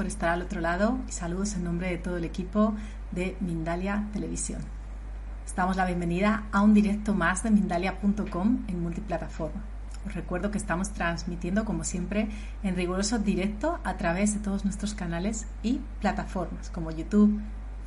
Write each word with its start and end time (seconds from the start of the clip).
por 0.00 0.06
estar 0.06 0.30
al 0.30 0.40
otro 0.40 0.62
lado 0.62 0.98
y 1.10 1.12
saludos 1.12 1.52
en 1.56 1.64
nombre 1.64 1.90
de 1.90 1.98
todo 1.98 2.16
el 2.16 2.24
equipo 2.24 2.74
de 3.10 3.36
Mindalia 3.40 4.08
Televisión. 4.14 4.62
Os 5.44 5.54
damos 5.54 5.76
la 5.76 5.84
bienvenida 5.84 6.44
a 6.52 6.62
un 6.62 6.72
directo 6.72 7.12
más 7.12 7.42
de 7.42 7.50
Mindalia.com 7.50 8.64
en 8.66 8.82
multiplataforma. 8.82 9.62
Os 10.06 10.14
recuerdo 10.14 10.50
que 10.50 10.56
estamos 10.56 10.88
transmitiendo, 10.94 11.66
como 11.66 11.84
siempre, 11.84 12.30
en 12.62 12.76
riguroso 12.76 13.18
directo 13.18 13.78
a 13.84 13.98
través 13.98 14.32
de 14.32 14.40
todos 14.40 14.64
nuestros 14.64 14.94
canales 14.94 15.46
y 15.62 15.82
plataformas 16.00 16.70
como 16.70 16.90
YouTube, 16.90 17.38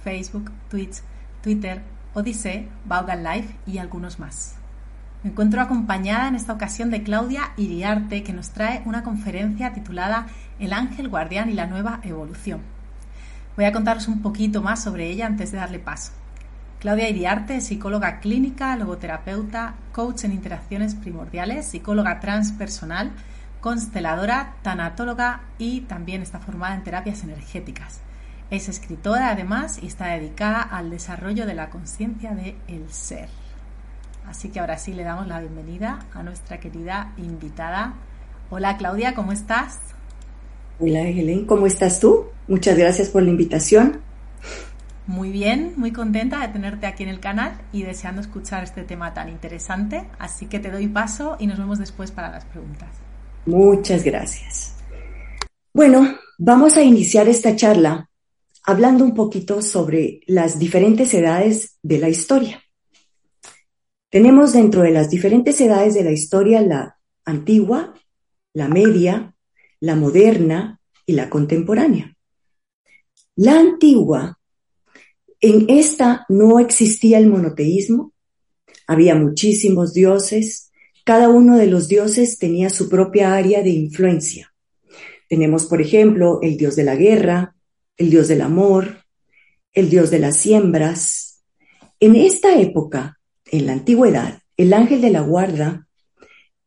Facebook, 0.04 0.52
Twitch, 0.70 1.02
Twitter, 1.42 1.82
Odyssey, 2.14 2.70
Vaughan 2.86 3.24
Live 3.24 3.56
y 3.66 3.80
algunos 3.80 4.20
más. 4.20 4.63
Me 5.24 5.30
encuentro 5.30 5.62
acompañada 5.62 6.28
en 6.28 6.36
esta 6.36 6.52
ocasión 6.52 6.92
de 6.92 7.02
Claudia 7.02 7.54
Iriarte, 7.56 8.24
que 8.24 8.34
nos 8.34 8.50
trae 8.50 8.82
una 8.86 9.04
conferencia 9.04 9.72
titulada 9.72 10.28
El 10.60 10.74
ángel 10.74 11.08
guardián 11.08 11.50
y 11.50 11.54
la 11.54 11.66
nueva 11.66 12.02
evolución. 12.04 12.60
Voy 13.56 13.64
a 13.64 13.72
contaros 13.72 14.10
un 14.10 14.22
poquito 14.22 14.62
más 14.62 14.84
sobre 14.84 15.08
ella 15.10 15.26
antes 15.26 15.54
de 15.54 15.60
darle 15.60 15.80
paso. 15.80 16.12
Claudia 16.82 17.08
Iriarte 17.08 17.56
es 17.56 17.68
psicóloga 17.68 18.20
clínica, 18.20 18.76
logoterapeuta, 18.76 19.76
coach 19.94 20.26
en 20.26 20.34
interacciones 20.34 20.94
primordiales, 20.94 21.68
psicóloga 21.68 22.20
transpersonal, 22.20 23.14
consteladora, 23.62 24.56
tanatóloga 24.62 25.44
y 25.58 25.82
también 25.82 26.22
está 26.22 26.40
formada 26.40 26.76
en 26.76 26.84
terapias 26.84 27.24
energéticas. 27.24 28.02
Es 28.50 28.68
escritora 28.68 29.30
además 29.30 29.80
y 29.82 29.88
está 29.88 30.08
dedicada 30.08 30.62
al 30.62 30.90
desarrollo 30.90 31.46
de 31.46 31.54
la 31.54 31.70
conciencia 31.70 32.36
del 32.36 32.56
el 32.68 32.92
ser. 32.92 33.30
Así 34.28 34.50
que 34.50 34.60
ahora 34.60 34.78
sí 34.78 34.94
le 34.94 35.04
damos 35.04 35.28
la 35.28 35.40
bienvenida 35.40 36.00
a 36.14 36.24
nuestra 36.24 36.60
querida 36.60 37.14
invitada. 37.18 37.94
Hola 38.50 38.78
Claudia, 38.78 39.14
¿cómo 39.14 39.32
estás? 39.32 39.80
Hola 40.80 41.02
Helen, 41.02 41.46
¿cómo 41.46 41.68
estás 41.68 42.00
tú? 42.00 42.26
Muchas 42.48 42.78
gracias 42.78 43.10
por 43.10 43.24
la 43.24 43.30
invitación. 43.30 44.02
Muy 45.06 45.32
bien, 45.32 45.74
muy 45.76 45.92
contenta 45.92 46.40
de 46.40 46.48
tenerte 46.48 46.88
aquí 46.88 47.04
en 47.04 47.10
el 47.10 47.20
canal 47.20 47.60
y 47.74 47.84
deseando 47.84 48.22
escuchar 48.22 48.64
este 48.64 48.84
tema 48.84 49.14
tan 49.14 49.30
interesante. 49.30 50.08
Así 50.18 50.46
que 50.46 50.60
te 50.60 50.72
doy 50.72 50.88
paso 50.88 51.36
y 51.40 51.48
nos 51.48 51.60
vemos 51.60 51.78
después 51.78 52.12
para 52.12 52.32
las 52.32 52.46
preguntas. 52.46 52.90
Muchas 53.46 54.04
gracias. 54.04 54.76
Bueno, 55.74 56.16
vamos 56.38 56.78
a 56.78 56.84
iniciar 56.84 57.28
esta 57.28 57.56
charla 57.56 58.10
hablando 58.64 59.04
un 59.04 59.14
poquito 59.14 59.62
sobre 59.62 60.22
las 60.26 60.58
diferentes 60.58 61.14
edades 61.14 61.78
de 61.84 61.98
la 61.98 62.08
historia. 62.08 62.63
Tenemos 64.14 64.54
dentro 64.54 64.84
de 64.84 64.92
las 64.92 65.10
diferentes 65.10 65.60
edades 65.60 65.96
de 65.96 66.04
la 66.04 66.12
historia 66.12 66.62
la 66.62 67.00
antigua, 67.26 67.96
la 68.54 68.68
media, 68.68 69.36
la 69.80 69.96
moderna 69.96 70.80
y 71.08 71.14
la 71.14 71.32
contemporánea. 71.32 72.16
La 73.36 73.58
antigua, 73.58 74.38
en 75.42 75.68
esta 75.68 76.28
no 76.30 76.60
existía 76.60 77.18
el 77.18 77.26
monoteísmo, 77.26 78.14
había 78.86 79.16
muchísimos 79.16 79.96
dioses, 79.96 80.70
cada 81.04 81.30
uno 81.30 81.58
de 81.58 81.66
los 81.66 81.88
dioses 81.88 82.38
tenía 82.38 82.70
su 82.70 82.90
propia 82.90 83.34
área 83.34 83.64
de 83.64 83.72
influencia. 83.72 84.54
Tenemos, 85.28 85.66
por 85.66 85.82
ejemplo, 85.82 86.38
el 86.44 86.56
dios 86.56 86.76
de 86.76 86.84
la 86.84 86.96
guerra, 86.96 87.56
el 87.98 88.12
dios 88.12 88.28
del 88.28 88.42
amor, 88.42 89.06
el 89.72 89.90
dios 89.90 90.12
de 90.12 90.20
las 90.20 90.38
siembras. 90.38 91.44
En 92.00 92.16
esta 92.16 92.62
época, 92.62 93.18
en 93.54 93.68
la 93.68 93.74
antigüedad, 93.74 94.42
el 94.58 94.74
ángel 94.74 95.00
de 95.00 95.12
la 95.12 95.22
guarda 95.22 95.88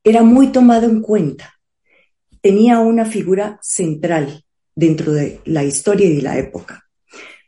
era 0.05 0.23
muy 0.23 0.53
tomado 0.53 0.89
en 0.89 1.01
cuenta. 1.01 1.55
Tenía 2.41 2.79
una 2.79 3.05
figura 3.05 3.59
central 3.61 4.45
dentro 4.73 5.13
de 5.13 5.41
la 5.47 5.65
historia 5.65 6.07
y 6.07 6.15
de 6.15 6.23
la 6.23 6.39
época. 6.39 6.85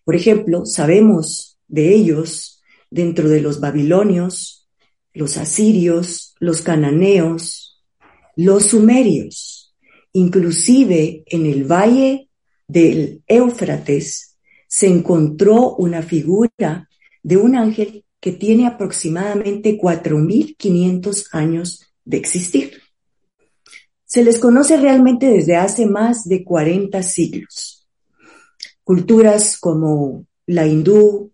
Por 0.04 0.16
ejemplo, 0.16 0.66
sabemos 0.66 1.60
de 1.68 1.94
ellos 1.94 2.64
dentro 2.90 3.28
de 3.28 3.40
los 3.40 3.60
babilonios, 3.60 4.68
los 5.12 5.36
asirios, 5.36 6.34
los 6.40 6.60
cananeos, 6.62 7.84
los 8.34 8.64
sumerios. 8.64 9.76
Inclusive 10.14 11.22
en 11.26 11.46
el 11.46 11.62
valle 11.62 12.28
del 12.66 13.22
Éufrates 13.28 14.36
se 14.66 14.88
encontró 14.88 15.76
una 15.76 16.02
figura 16.02 16.88
de 17.22 17.36
un 17.36 17.54
ángel 17.54 18.04
que 18.20 18.32
tiene 18.32 18.66
aproximadamente 18.66 19.78
4.500 19.78 21.26
años 21.32 21.86
de 22.04 22.16
existir. 22.16 22.82
Se 24.04 24.24
les 24.24 24.38
conoce 24.38 24.76
realmente 24.76 25.26
desde 25.26 25.56
hace 25.56 25.86
más 25.86 26.24
de 26.28 26.42
40 26.42 27.02
siglos. 27.02 27.86
Culturas 28.82 29.58
como 29.58 30.26
la 30.46 30.66
hindú, 30.66 31.32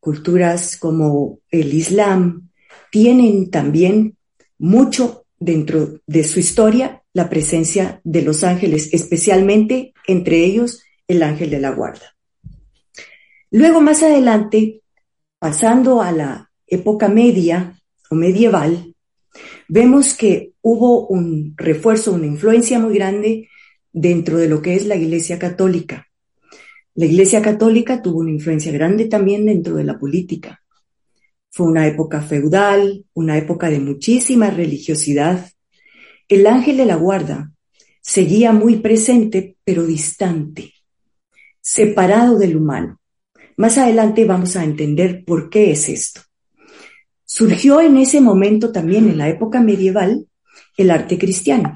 culturas 0.00 0.76
como 0.76 1.38
el 1.50 1.72
islam, 1.72 2.50
tienen 2.90 3.50
también 3.50 4.16
mucho 4.58 5.24
dentro 5.38 6.00
de 6.06 6.24
su 6.24 6.40
historia 6.40 7.02
la 7.12 7.28
presencia 7.28 8.00
de 8.04 8.22
los 8.22 8.42
ángeles, 8.42 8.92
especialmente 8.92 9.92
entre 10.06 10.44
ellos 10.44 10.82
el 11.06 11.22
ángel 11.22 11.50
de 11.50 11.60
la 11.60 11.70
guarda. 11.70 12.16
Luego, 13.50 13.80
más 13.80 14.02
adelante, 14.02 14.81
Pasando 15.42 16.00
a 16.00 16.12
la 16.12 16.52
época 16.68 17.08
media 17.08 17.76
o 18.08 18.14
medieval, 18.14 18.94
vemos 19.66 20.14
que 20.14 20.52
hubo 20.62 21.08
un 21.08 21.54
refuerzo, 21.56 22.12
una 22.12 22.28
influencia 22.28 22.78
muy 22.78 22.94
grande 22.94 23.48
dentro 23.92 24.38
de 24.38 24.48
lo 24.48 24.62
que 24.62 24.76
es 24.76 24.86
la 24.86 24.94
Iglesia 24.94 25.40
Católica. 25.40 26.06
La 26.94 27.06
Iglesia 27.06 27.42
Católica 27.42 28.00
tuvo 28.02 28.20
una 28.20 28.30
influencia 28.30 28.70
grande 28.70 29.06
también 29.06 29.44
dentro 29.44 29.74
de 29.74 29.82
la 29.82 29.98
política. 29.98 30.62
Fue 31.50 31.66
una 31.66 31.88
época 31.88 32.22
feudal, 32.22 33.04
una 33.12 33.36
época 33.36 33.68
de 33.68 33.80
muchísima 33.80 34.48
religiosidad. 34.48 35.50
El 36.28 36.46
ángel 36.46 36.76
de 36.76 36.86
la 36.86 36.94
guarda 36.94 37.50
seguía 38.00 38.52
muy 38.52 38.76
presente, 38.76 39.56
pero 39.64 39.82
distante, 39.86 40.72
separado 41.60 42.38
del 42.38 42.56
humano. 42.56 43.01
Más 43.56 43.78
adelante 43.78 44.24
vamos 44.24 44.56
a 44.56 44.64
entender 44.64 45.24
por 45.24 45.50
qué 45.50 45.72
es 45.72 45.88
esto. 45.88 46.22
Surgió 47.24 47.80
en 47.80 47.96
ese 47.96 48.20
momento 48.20 48.72
también, 48.72 49.08
en 49.08 49.18
la 49.18 49.28
época 49.28 49.60
medieval, 49.60 50.26
el 50.76 50.90
arte 50.90 51.18
cristiano. 51.18 51.74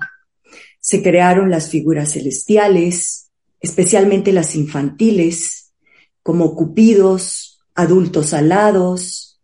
Se 0.80 1.03
crearon 1.03 1.51
las 1.51 1.71
figuras 1.71 2.12
celestiales, 2.12 3.30
especialmente 3.60 4.33
las 4.33 4.54
infantiles, 4.54 5.72
como 6.22 6.54
cupidos, 6.54 7.60
adultos 7.74 8.34
alados. 8.34 9.41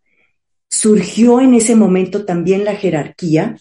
Surgió 0.69 1.41
en 1.41 1.53
ese 1.53 1.75
momento 1.75 2.25
también 2.25 2.63
la 2.63 2.75
jerarquía, 2.75 3.57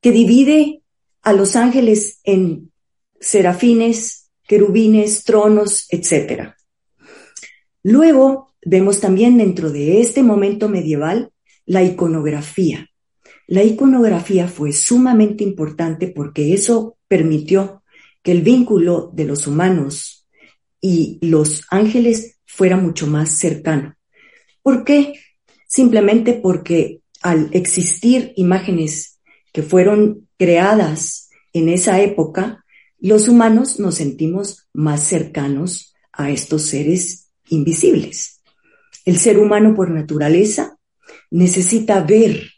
que 0.00 0.10
divide 0.10 0.82
a 1.22 1.32
los 1.32 1.56
ángeles 1.56 2.20
en 2.24 2.72
serafines, 3.20 4.30
querubines, 4.46 5.24
tronos, 5.24 5.86
etc. 5.90 6.53
Luego 7.84 8.54
vemos 8.64 9.00
también 9.00 9.36
dentro 9.36 9.70
de 9.70 10.00
este 10.00 10.22
momento 10.22 10.70
medieval 10.70 11.30
la 11.66 11.82
iconografía. 11.82 12.88
La 13.46 13.62
iconografía 13.62 14.48
fue 14.48 14.72
sumamente 14.72 15.44
importante 15.44 16.08
porque 16.08 16.54
eso 16.54 16.96
permitió 17.08 17.82
que 18.22 18.32
el 18.32 18.40
vínculo 18.40 19.10
de 19.12 19.26
los 19.26 19.46
humanos 19.46 20.26
y 20.80 21.18
los 21.20 21.64
ángeles 21.70 22.38
fuera 22.46 22.78
mucho 22.78 23.06
más 23.06 23.30
cercano. 23.30 23.96
¿Por 24.62 24.84
qué? 24.84 25.12
Simplemente 25.68 26.32
porque 26.32 27.02
al 27.20 27.50
existir 27.52 28.32
imágenes 28.36 29.20
que 29.52 29.62
fueron 29.62 30.26
creadas 30.38 31.28
en 31.52 31.68
esa 31.68 32.00
época, 32.00 32.64
los 32.98 33.28
humanos 33.28 33.78
nos 33.78 33.96
sentimos 33.96 34.68
más 34.72 35.04
cercanos 35.04 35.94
a 36.12 36.30
estos 36.30 36.62
seres 36.62 37.23
invisibles. 37.48 38.42
El 39.04 39.18
ser 39.18 39.38
humano 39.38 39.74
por 39.74 39.90
naturaleza 39.90 40.78
necesita 41.30 42.00
ver 42.00 42.50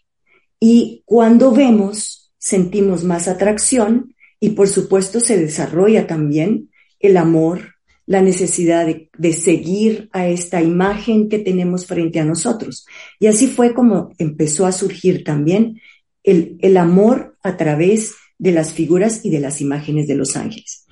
y 0.61 1.03
cuando 1.05 1.53
vemos 1.53 2.33
sentimos 2.39 3.05
más 3.05 3.29
atracción 3.29 4.15
y 4.39 4.51
por 4.51 4.69
supuesto 4.69 5.21
se 5.21 5.37
desarrolla 5.37 6.07
también 6.07 6.71
el 7.01 7.17
amor, 7.17 7.75
la 8.07 8.23
necesidad 8.23 8.87
de, 8.87 9.33
seguir 9.33 10.09
a 10.13 10.29
esta 10.29 10.63
imagen 10.63 11.29
que 11.29 11.39
tenemos 11.39 11.87
frente 11.87 12.21
a 12.21 12.25
nosotros. 12.25 12.87
Y 13.19 13.27
así 13.27 13.49
fue 13.49 13.75
como 13.75 14.13
empezó 14.19 14.67
a 14.67 14.73
surgir 14.73 15.25
también 15.25 15.81
el, 16.23 16.57
el 16.61 16.77
amor 16.77 17.37
a 17.43 17.57
través 17.57 18.15
de 18.39 18.53
las 18.53 18.73
figuras 18.73 19.25
y 19.25 19.31
de 19.31 19.41
las 19.41 19.61
imágenes 19.61 20.07
de 20.07 20.15
los 20.15 20.37
ángeles. 20.37 20.87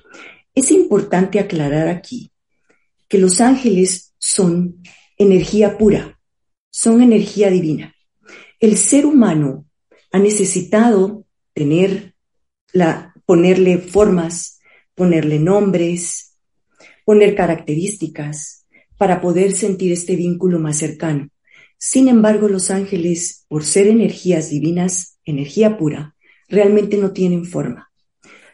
Es 0.53 0.71
importante 0.71 1.39
aclarar 1.39 1.87
aquí 1.87 2.31
que 3.07 3.17
los 3.17 3.41
ángeles 3.41 4.13
son 4.17 4.81
energía 5.17 5.77
pura, 5.77 6.19
son 6.71 7.01
energía 7.01 7.49
divina. 7.49 7.95
El 8.59 8.77
ser 8.77 9.05
humano 9.05 9.65
ha 10.11 10.19
necesitado 10.19 11.25
tener 11.53 12.15
la, 12.73 13.13
ponerle 13.25 13.77
formas, 13.77 14.59
ponerle 14.93 15.39
nombres, 15.39 16.37
poner 17.05 17.35
características 17.35 18.65
para 18.97 19.21
poder 19.21 19.55
sentir 19.55 19.91
este 19.91 20.15
vínculo 20.15 20.59
más 20.59 20.77
cercano. 20.77 21.29
Sin 21.77 22.07
embargo, 22.07 22.47
los 22.47 22.71
ángeles, 22.71 23.45
por 23.47 23.63
ser 23.63 23.87
energías 23.87 24.49
divinas, 24.49 25.17
energía 25.25 25.77
pura, 25.77 26.15
realmente 26.47 26.97
no 26.97 27.11
tienen 27.11 27.45
forma. 27.45 27.91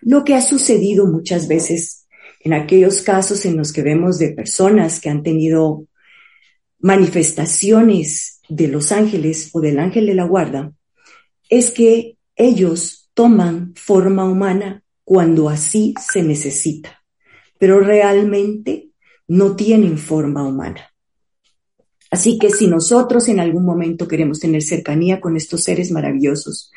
Lo 0.02 0.24
que 0.24 0.34
ha 0.34 0.42
sucedido 0.42 1.06
muchas 1.06 1.48
veces 1.48 2.01
en 2.44 2.54
aquellos 2.54 3.02
casos 3.02 3.46
en 3.46 3.58
los 3.58 3.72
que 3.72 3.84
vemos 3.84 4.18
de 4.18 4.30
personas 4.30 5.00
que 5.00 5.10
han 5.10 5.24
tenido 5.24 5.86
manifestaciones 6.80 8.42
de 8.50 8.68
los 8.68 8.92
ángeles 8.92 9.50
o 9.54 9.62
del 9.62 9.80
ángel 9.80 10.08
de 10.08 10.16
la 10.16 10.26
guarda, 10.26 10.74
es 11.50 11.72
que 11.72 12.18
ellos 12.36 13.10
toman 13.14 13.74
forma 13.76 14.26
humana 14.26 14.84
cuando 15.04 15.50
así 15.50 15.94
se 16.12 16.24
necesita, 16.24 17.04
pero 17.60 17.80
realmente 17.80 18.90
no 19.28 19.56
tienen 19.56 19.98
forma 19.98 20.44
humana. 20.44 20.92
Así 22.10 22.38
que 22.38 22.50
si 22.50 22.68
nosotros 22.68 23.30
en 23.30 23.40
algún 23.40 23.66
momento 23.66 24.08
queremos 24.08 24.40
tener 24.40 24.64
cercanía 24.64 25.22
con 25.22 25.38
estos 25.38 25.64
seres 25.64 25.92
maravillosos, 25.92 26.72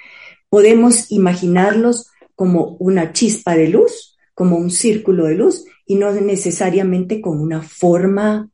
podemos 0.49 1.10
imaginarlos 1.10 2.08
como 2.37 2.76
una 2.78 3.12
chispa 3.12 3.56
de 3.56 3.69
luz, 3.69 4.13
como 4.34 4.56
un 4.56 4.70
círculo 4.70 5.26
de 5.26 5.36
luz 5.36 5.64
y 5.86 5.94
no 5.96 6.12
necesariamente 6.12 7.20
con 7.20 7.40
una 7.40 7.62
forma, 7.62 8.50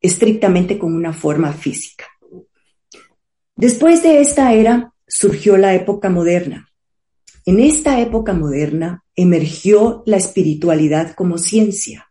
estrictamente 0.00 0.78
con 0.78 0.94
una 0.94 1.12
forma 1.12 1.52
física. 1.52 2.06
Después 3.56 4.02
de 4.02 4.20
esta 4.20 4.52
era 4.52 4.92
surgió 5.06 5.56
la 5.56 5.74
época 5.74 6.10
moderna. 6.10 6.68
En 7.44 7.60
esta 7.60 8.00
época 8.00 8.32
moderna 8.32 9.04
emergió 9.16 10.02
la 10.06 10.16
espiritualidad 10.16 11.14
como 11.14 11.38
ciencia. 11.38 12.10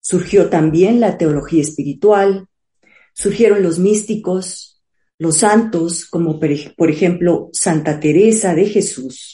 Surgió 0.00 0.50
también 0.50 1.00
la 1.00 1.16
teología 1.16 1.62
espiritual, 1.62 2.48
surgieron 3.14 3.62
los 3.62 3.78
místicos, 3.78 4.82
los 5.18 5.38
santos, 5.38 6.04
como 6.04 6.38
por 6.38 6.90
ejemplo 6.90 7.48
Santa 7.52 7.98
Teresa 7.98 8.54
de 8.54 8.66
Jesús, 8.66 9.33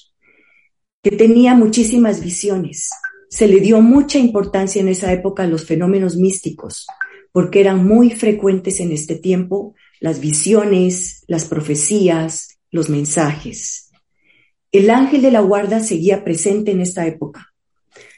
que 1.02 1.12
tenía 1.12 1.54
muchísimas 1.54 2.20
visiones. 2.20 2.90
Se 3.28 3.48
le 3.48 3.60
dio 3.60 3.80
mucha 3.80 4.18
importancia 4.18 4.80
en 4.80 4.88
esa 4.88 5.12
época 5.12 5.44
a 5.44 5.46
los 5.46 5.64
fenómenos 5.64 6.16
místicos, 6.16 6.86
porque 7.32 7.60
eran 7.60 7.86
muy 7.86 8.10
frecuentes 8.10 8.80
en 8.80 8.92
este 8.92 9.16
tiempo 9.16 9.74
las 10.00 10.20
visiones, 10.20 11.24
las 11.26 11.44
profecías, 11.44 12.58
los 12.70 12.90
mensajes. 12.90 13.90
El 14.72 14.90
ángel 14.90 15.22
de 15.22 15.30
la 15.30 15.40
guarda 15.40 15.80
seguía 15.80 16.22
presente 16.24 16.70
en 16.72 16.80
esta 16.80 17.06
época. 17.06 17.52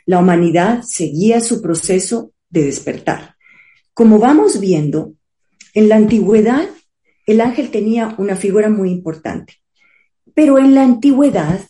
La 0.04 0.18
humanidad 0.18 0.82
seguía 0.82 1.40
su 1.40 1.62
proceso 1.62 2.32
de 2.50 2.64
despertar. 2.64 3.36
Como 3.94 4.18
vamos 4.18 4.60
viendo, 4.60 5.14
en 5.74 5.88
la 5.88 5.96
antigüedad 5.96 6.68
el 7.26 7.40
ángel 7.40 7.70
tenía 7.70 8.14
una 8.18 8.34
figura 8.34 8.68
muy 8.68 8.90
importante, 8.90 9.54
pero 10.34 10.58
en 10.58 10.74
la 10.74 10.82
antigüedad, 10.82 11.60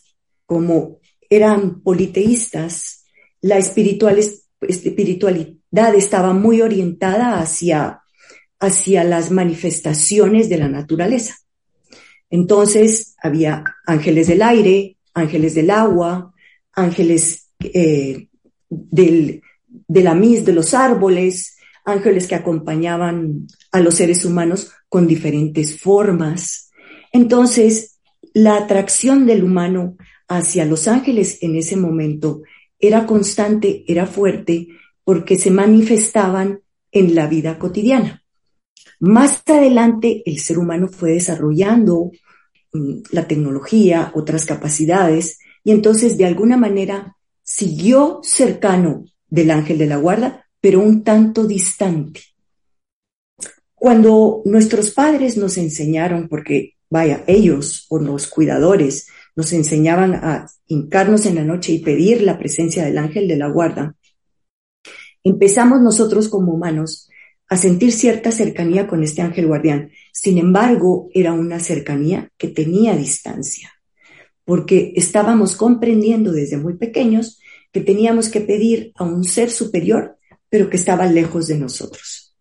como 0.46 1.01
eran 1.36 1.80
politeístas, 1.80 3.06
la 3.40 3.56
espiritualidad 3.56 5.94
estaba 5.94 6.34
muy 6.34 6.60
orientada 6.60 7.40
hacia, 7.40 8.02
hacia 8.60 9.02
las 9.02 9.30
manifestaciones 9.30 10.50
de 10.50 10.58
la 10.58 10.68
naturaleza. 10.68 11.36
Entonces 12.28 13.16
había 13.22 13.64
ángeles 13.86 14.26
del 14.26 14.42
aire, 14.42 14.98
ángeles 15.14 15.54
del 15.54 15.70
agua, 15.70 16.34
ángeles 16.74 17.48
eh, 17.60 18.28
del, 18.68 19.40
de 19.68 20.02
la 20.02 20.14
mis 20.14 20.44
de 20.44 20.52
los 20.52 20.74
árboles, 20.74 21.56
ángeles 21.86 22.26
que 22.26 22.34
acompañaban 22.34 23.46
a 23.70 23.80
los 23.80 23.94
seres 23.94 24.26
humanos 24.26 24.70
con 24.90 25.06
diferentes 25.06 25.80
formas. 25.80 26.70
Entonces, 27.10 28.00
la 28.34 28.56
atracción 28.56 29.24
del 29.24 29.44
humano 29.44 29.96
hacia 30.36 30.64
los 30.64 30.88
ángeles 30.88 31.38
en 31.42 31.56
ese 31.56 31.76
momento 31.76 32.42
era 32.78 33.06
constante, 33.06 33.84
era 33.86 34.06
fuerte, 34.06 34.68
porque 35.04 35.38
se 35.38 35.50
manifestaban 35.50 36.60
en 36.90 37.14
la 37.14 37.26
vida 37.26 37.58
cotidiana. 37.58 38.24
Más 39.00 39.42
adelante, 39.46 40.22
el 40.26 40.38
ser 40.38 40.58
humano 40.58 40.88
fue 40.88 41.12
desarrollando 41.12 42.10
mm, 42.72 42.98
la 43.10 43.26
tecnología, 43.26 44.12
otras 44.14 44.44
capacidades, 44.44 45.38
y 45.64 45.70
entonces 45.70 46.16
de 46.16 46.24
alguna 46.24 46.56
manera 46.56 47.16
siguió 47.42 48.20
cercano 48.22 49.04
del 49.28 49.50
ángel 49.50 49.78
de 49.78 49.86
la 49.86 49.96
guarda, 49.96 50.46
pero 50.60 50.80
un 50.80 51.02
tanto 51.02 51.46
distante. 51.46 52.20
Cuando 53.74 54.42
nuestros 54.44 54.90
padres 54.92 55.36
nos 55.36 55.58
enseñaron, 55.58 56.28
porque 56.28 56.74
vaya, 56.88 57.24
ellos 57.26 57.86
o 57.88 57.98
los 57.98 58.26
cuidadores 58.26 59.08
nos 59.34 59.52
enseñaban 59.52 60.14
a 60.14 60.46
hincarnos 60.66 61.26
en 61.26 61.36
la 61.36 61.44
noche 61.44 61.72
y 61.72 61.78
pedir 61.78 62.22
la 62.22 62.38
presencia 62.38 62.84
del 62.84 62.98
ángel 62.98 63.28
de 63.28 63.36
la 63.36 63.48
guarda, 63.48 63.96
empezamos 65.24 65.80
nosotros 65.80 66.28
como 66.28 66.52
humanos 66.52 67.08
a 67.48 67.56
sentir 67.56 67.92
cierta 67.92 68.32
cercanía 68.32 68.86
con 68.86 69.02
este 69.02 69.22
ángel 69.22 69.46
guardián. 69.46 69.90
Sin 70.12 70.38
embargo, 70.38 71.08
era 71.12 71.32
una 71.32 71.60
cercanía 71.60 72.30
que 72.38 72.48
tenía 72.48 72.96
distancia, 72.96 73.70
porque 74.44 74.92
estábamos 74.96 75.56
comprendiendo 75.56 76.32
desde 76.32 76.56
muy 76.56 76.78
pequeños 76.78 77.40
que 77.70 77.80
teníamos 77.80 78.28
que 78.28 78.40
pedir 78.40 78.92
a 78.94 79.04
un 79.04 79.24
ser 79.24 79.50
superior, 79.50 80.18
pero 80.48 80.68
que 80.68 80.76
estaba 80.76 81.06
lejos 81.06 81.46
de 81.46 81.58
nosotros. 81.58 82.34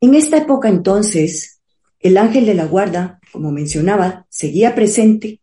En 0.00 0.14
esta 0.14 0.38
época 0.38 0.68
entonces, 0.68 1.60
el 2.00 2.16
ángel 2.16 2.46
de 2.46 2.54
la 2.54 2.66
guarda, 2.66 3.20
como 3.32 3.50
mencionaba, 3.50 4.26
seguía 4.28 4.74
presente 4.74 5.40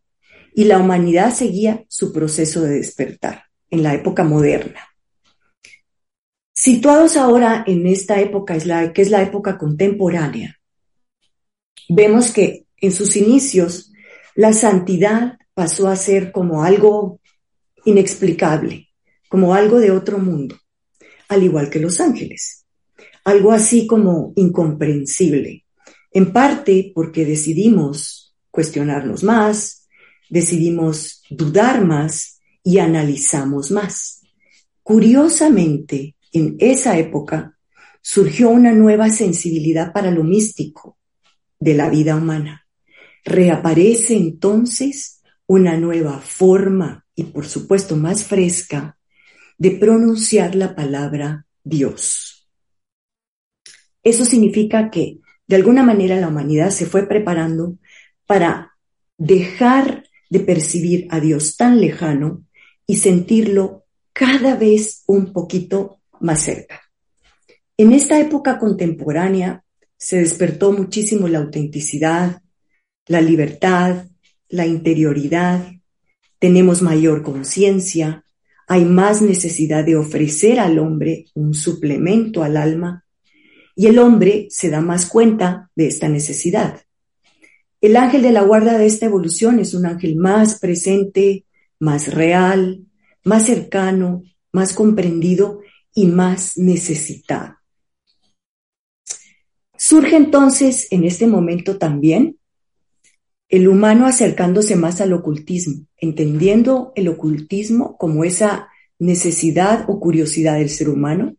y 0.54 0.64
la 0.64 0.78
humanidad 0.78 1.34
seguía 1.34 1.84
su 1.88 2.12
proceso 2.12 2.62
de 2.62 2.76
despertar 2.76 3.44
en 3.70 3.82
la 3.82 3.94
época 3.94 4.24
moderna. 4.24 4.88
Situados 6.54 7.16
ahora 7.16 7.64
en 7.66 7.86
esta 7.86 8.20
época, 8.20 8.58
que 8.92 9.02
es 9.02 9.10
la 9.10 9.22
época 9.22 9.56
contemporánea, 9.56 10.60
vemos 11.88 12.30
que 12.30 12.66
en 12.76 12.92
sus 12.92 13.16
inicios 13.16 13.92
la 14.34 14.52
santidad 14.52 15.38
pasó 15.54 15.88
a 15.88 15.96
ser 15.96 16.32
como 16.32 16.62
algo 16.62 17.20
inexplicable, 17.84 18.88
como 19.28 19.54
algo 19.54 19.78
de 19.80 19.90
otro 19.90 20.18
mundo, 20.18 20.56
al 21.28 21.42
igual 21.42 21.70
que 21.70 21.80
los 21.80 22.00
ángeles, 22.00 22.66
algo 23.24 23.52
así 23.52 23.86
como 23.86 24.32
incomprensible, 24.36 25.64
en 26.10 26.32
parte 26.32 26.92
porque 26.94 27.24
decidimos 27.24 28.36
cuestionarnos 28.50 29.24
más, 29.24 29.81
decidimos 30.32 31.22
dudar 31.28 31.84
más 31.84 32.40
y 32.64 32.78
analizamos 32.78 33.70
más. 33.70 34.22
Curiosamente, 34.82 36.16
en 36.32 36.56
esa 36.58 36.96
época 36.96 37.58
surgió 38.00 38.48
una 38.48 38.72
nueva 38.72 39.10
sensibilidad 39.10 39.92
para 39.92 40.10
lo 40.10 40.24
místico 40.24 40.96
de 41.60 41.74
la 41.74 41.90
vida 41.90 42.16
humana. 42.16 42.66
Reaparece 43.26 44.16
entonces 44.16 45.20
una 45.46 45.76
nueva 45.76 46.18
forma 46.18 47.04
y 47.14 47.24
por 47.24 47.44
supuesto 47.44 47.96
más 47.96 48.24
fresca 48.24 48.96
de 49.58 49.72
pronunciar 49.72 50.54
la 50.54 50.74
palabra 50.74 51.44
Dios. 51.62 52.48
Eso 54.02 54.24
significa 54.24 54.90
que 54.90 55.18
de 55.46 55.56
alguna 55.56 55.82
manera 55.82 56.16
la 56.16 56.28
humanidad 56.28 56.70
se 56.70 56.86
fue 56.86 57.06
preparando 57.06 57.76
para 58.26 58.72
dejar 59.18 60.01
de 60.32 60.40
percibir 60.40 61.06
a 61.10 61.20
Dios 61.20 61.58
tan 61.58 61.78
lejano 61.78 62.46
y 62.86 62.96
sentirlo 62.96 63.84
cada 64.14 64.56
vez 64.56 65.02
un 65.06 65.30
poquito 65.30 66.00
más 66.20 66.40
cerca. 66.40 66.80
En 67.76 67.92
esta 67.92 68.18
época 68.18 68.58
contemporánea 68.58 69.62
se 69.98 70.16
despertó 70.20 70.72
muchísimo 70.72 71.28
la 71.28 71.40
autenticidad, 71.40 72.40
la 73.08 73.20
libertad, 73.20 74.06
la 74.48 74.66
interioridad, 74.66 75.70
tenemos 76.38 76.80
mayor 76.80 77.22
conciencia, 77.22 78.24
hay 78.66 78.86
más 78.86 79.20
necesidad 79.20 79.84
de 79.84 79.96
ofrecer 79.96 80.60
al 80.60 80.78
hombre 80.78 81.26
un 81.34 81.52
suplemento 81.52 82.42
al 82.42 82.56
alma 82.56 83.04
y 83.76 83.86
el 83.86 83.98
hombre 83.98 84.46
se 84.48 84.70
da 84.70 84.80
más 84.80 85.04
cuenta 85.04 85.70
de 85.76 85.88
esta 85.88 86.08
necesidad. 86.08 86.80
El 87.82 87.96
ángel 87.96 88.22
de 88.22 88.30
la 88.30 88.42
guarda 88.42 88.78
de 88.78 88.86
esta 88.86 89.06
evolución 89.06 89.58
es 89.58 89.74
un 89.74 89.86
ángel 89.86 90.14
más 90.14 90.60
presente, 90.60 91.46
más 91.80 92.14
real, 92.14 92.86
más 93.24 93.46
cercano, 93.46 94.22
más 94.52 94.72
comprendido 94.72 95.62
y 95.92 96.06
más 96.06 96.56
necesitado. 96.56 97.56
Surge 99.76 100.14
entonces 100.14 100.86
en 100.92 101.02
este 101.02 101.26
momento 101.26 101.76
también 101.76 102.38
el 103.48 103.66
humano 103.66 104.06
acercándose 104.06 104.76
más 104.76 105.00
al 105.00 105.12
ocultismo, 105.12 105.84
entendiendo 105.96 106.92
el 106.94 107.08
ocultismo 107.08 107.98
como 107.98 108.22
esa 108.22 108.68
necesidad 109.00 109.86
o 109.88 109.98
curiosidad 109.98 110.58
del 110.58 110.70
ser 110.70 110.88
humano 110.88 111.34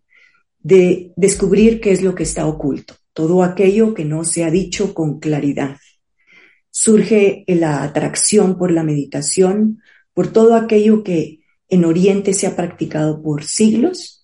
de 0.60 1.14
descubrir 1.16 1.80
qué 1.80 1.92
es 1.92 2.04
lo 2.04 2.16
que 2.16 2.24
está 2.24 2.46
oculto, 2.46 2.96
todo 3.14 3.44
aquello 3.44 3.94
que 3.94 4.04
no 4.04 4.26
se 4.26 4.44
ha 4.44 4.52
dicho 4.52 4.94
con 4.94 5.22
claridad. 5.22 5.78
Surge 6.76 7.44
la 7.48 7.84
atracción 7.84 8.58
por 8.58 8.72
la 8.72 8.84
meditación, 8.84 9.82
por 10.14 10.34
todo 10.34 10.56
aquello 10.56 11.04
que 11.04 11.42
en 11.70 11.86
Oriente 11.86 12.34
se 12.34 12.48
ha 12.48 12.56
practicado 12.56 13.22
por 13.22 13.44
siglos 13.44 14.24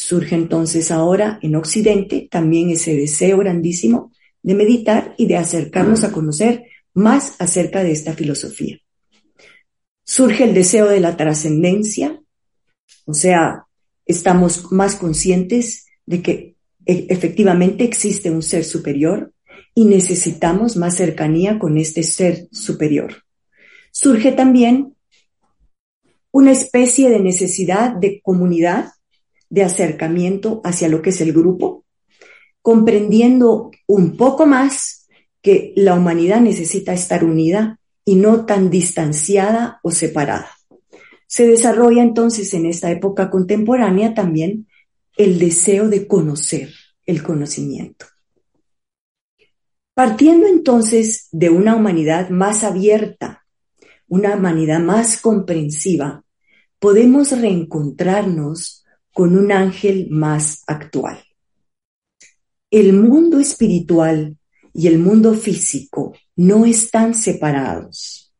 Surge 0.00 0.34
entonces 0.34 0.90
ahora 0.90 1.38
en 1.42 1.56
Occidente 1.56 2.26
también 2.30 2.70
ese 2.70 2.96
deseo 2.96 3.36
grandísimo 3.36 4.12
de 4.42 4.54
meditar 4.54 5.14
y 5.18 5.26
de 5.26 5.36
acercarnos 5.36 6.04
a 6.04 6.10
conocer 6.10 6.64
más 6.94 7.34
acerca 7.38 7.84
de 7.84 7.92
esta 7.92 8.14
filosofía. 8.14 8.78
Surge 10.02 10.44
el 10.44 10.54
deseo 10.54 10.88
de 10.88 11.00
la 11.00 11.18
trascendencia, 11.18 12.18
o 13.04 13.12
sea, 13.12 13.66
estamos 14.06 14.72
más 14.72 14.96
conscientes 14.96 15.84
de 16.06 16.22
que 16.22 16.56
e, 16.86 17.06
efectivamente 17.10 17.84
existe 17.84 18.30
un 18.30 18.42
ser 18.42 18.64
superior 18.64 19.34
y 19.74 19.84
necesitamos 19.84 20.76
más 20.76 20.96
cercanía 20.96 21.58
con 21.58 21.78
este 21.78 22.02
ser 22.02 22.48
superior. 22.50 23.24
Surge 23.92 24.32
también 24.32 24.94
una 26.32 26.52
especie 26.52 27.10
de 27.10 27.20
necesidad 27.20 27.92
de 27.94 28.20
comunidad 28.22 28.92
de 29.48 29.64
acercamiento 29.64 30.60
hacia 30.64 30.88
lo 30.88 31.02
que 31.02 31.10
es 31.10 31.20
el 31.20 31.32
grupo, 31.32 31.84
comprendiendo 32.62 33.70
un 33.86 34.16
poco 34.16 34.46
más 34.46 35.08
que 35.42 35.72
la 35.76 35.94
humanidad 35.94 36.40
necesita 36.40 36.92
estar 36.92 37.24
unida 37.24 37.80
y 38.04 38.16
no 38.16 38.44
tan 38.44 38.70
distanciada 38.70 39.80
o 39.82 39.90
separada. 39.90 40.50
Se 41.26 41.46
desarrolla 41.46 42.02
entonces 42.02 42.52
en 42.54 42.66
esta 42.66 42.90
época 42.90 43.30
contemporánea 43.30 44.14
también 44.14 44.66
el 45.16 45.38
deseo 45.38 45.88
de 45.88 46.06
conocer, 46.06 46.72
el 47.06 47.22
conocimiento. 47.22 48.06
Partiendo 50.00 50.46
entonces 50.46 51.28
de 51.30 51.50
una 51.50 51.76
humanidad 51.76 52.30
más 52.30 52.64
abierta, 52.64 53.44
una 54.08 54.34
humanidad 54.34 54.80
más 54.80 55.20
comprensiva, 55.20 56.24
podemos 56.78 57.38
reencontrarnos 57.38 58.82
con 59.12 59.36
un 59.36 59.52
ángel 59.52 60.08
más 60.08 60.62
actual. 60.66 61.22
El 62.70 62.94
mundo 62.94 63.40
espiritual 63.40 64.38
y 64.72 64.86
el 64.86 64.98
mundo 64.98 65.34
físico 65.34 66.14
no 66.34 66.64
están 66.64 67.12
separados 67.12 68.32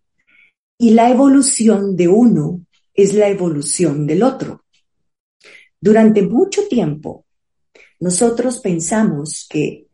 y 0.79 0.93
la 0.93 1.11
evolución 1.11 1.95
de 1.95 2.09
uno 2.09 2.64
es 2.95 3.12
la 3.12 3.29
evolución 3.29 4.07
del 4.07 4.23
otro. 4.23 4.64
Durante 5.79 6.23
mucho 6.23 6.67
tiempo, 6.69 7.26
nosotros 7.99 8.61
pensamos 8.61 9.47
que 9.47 9.89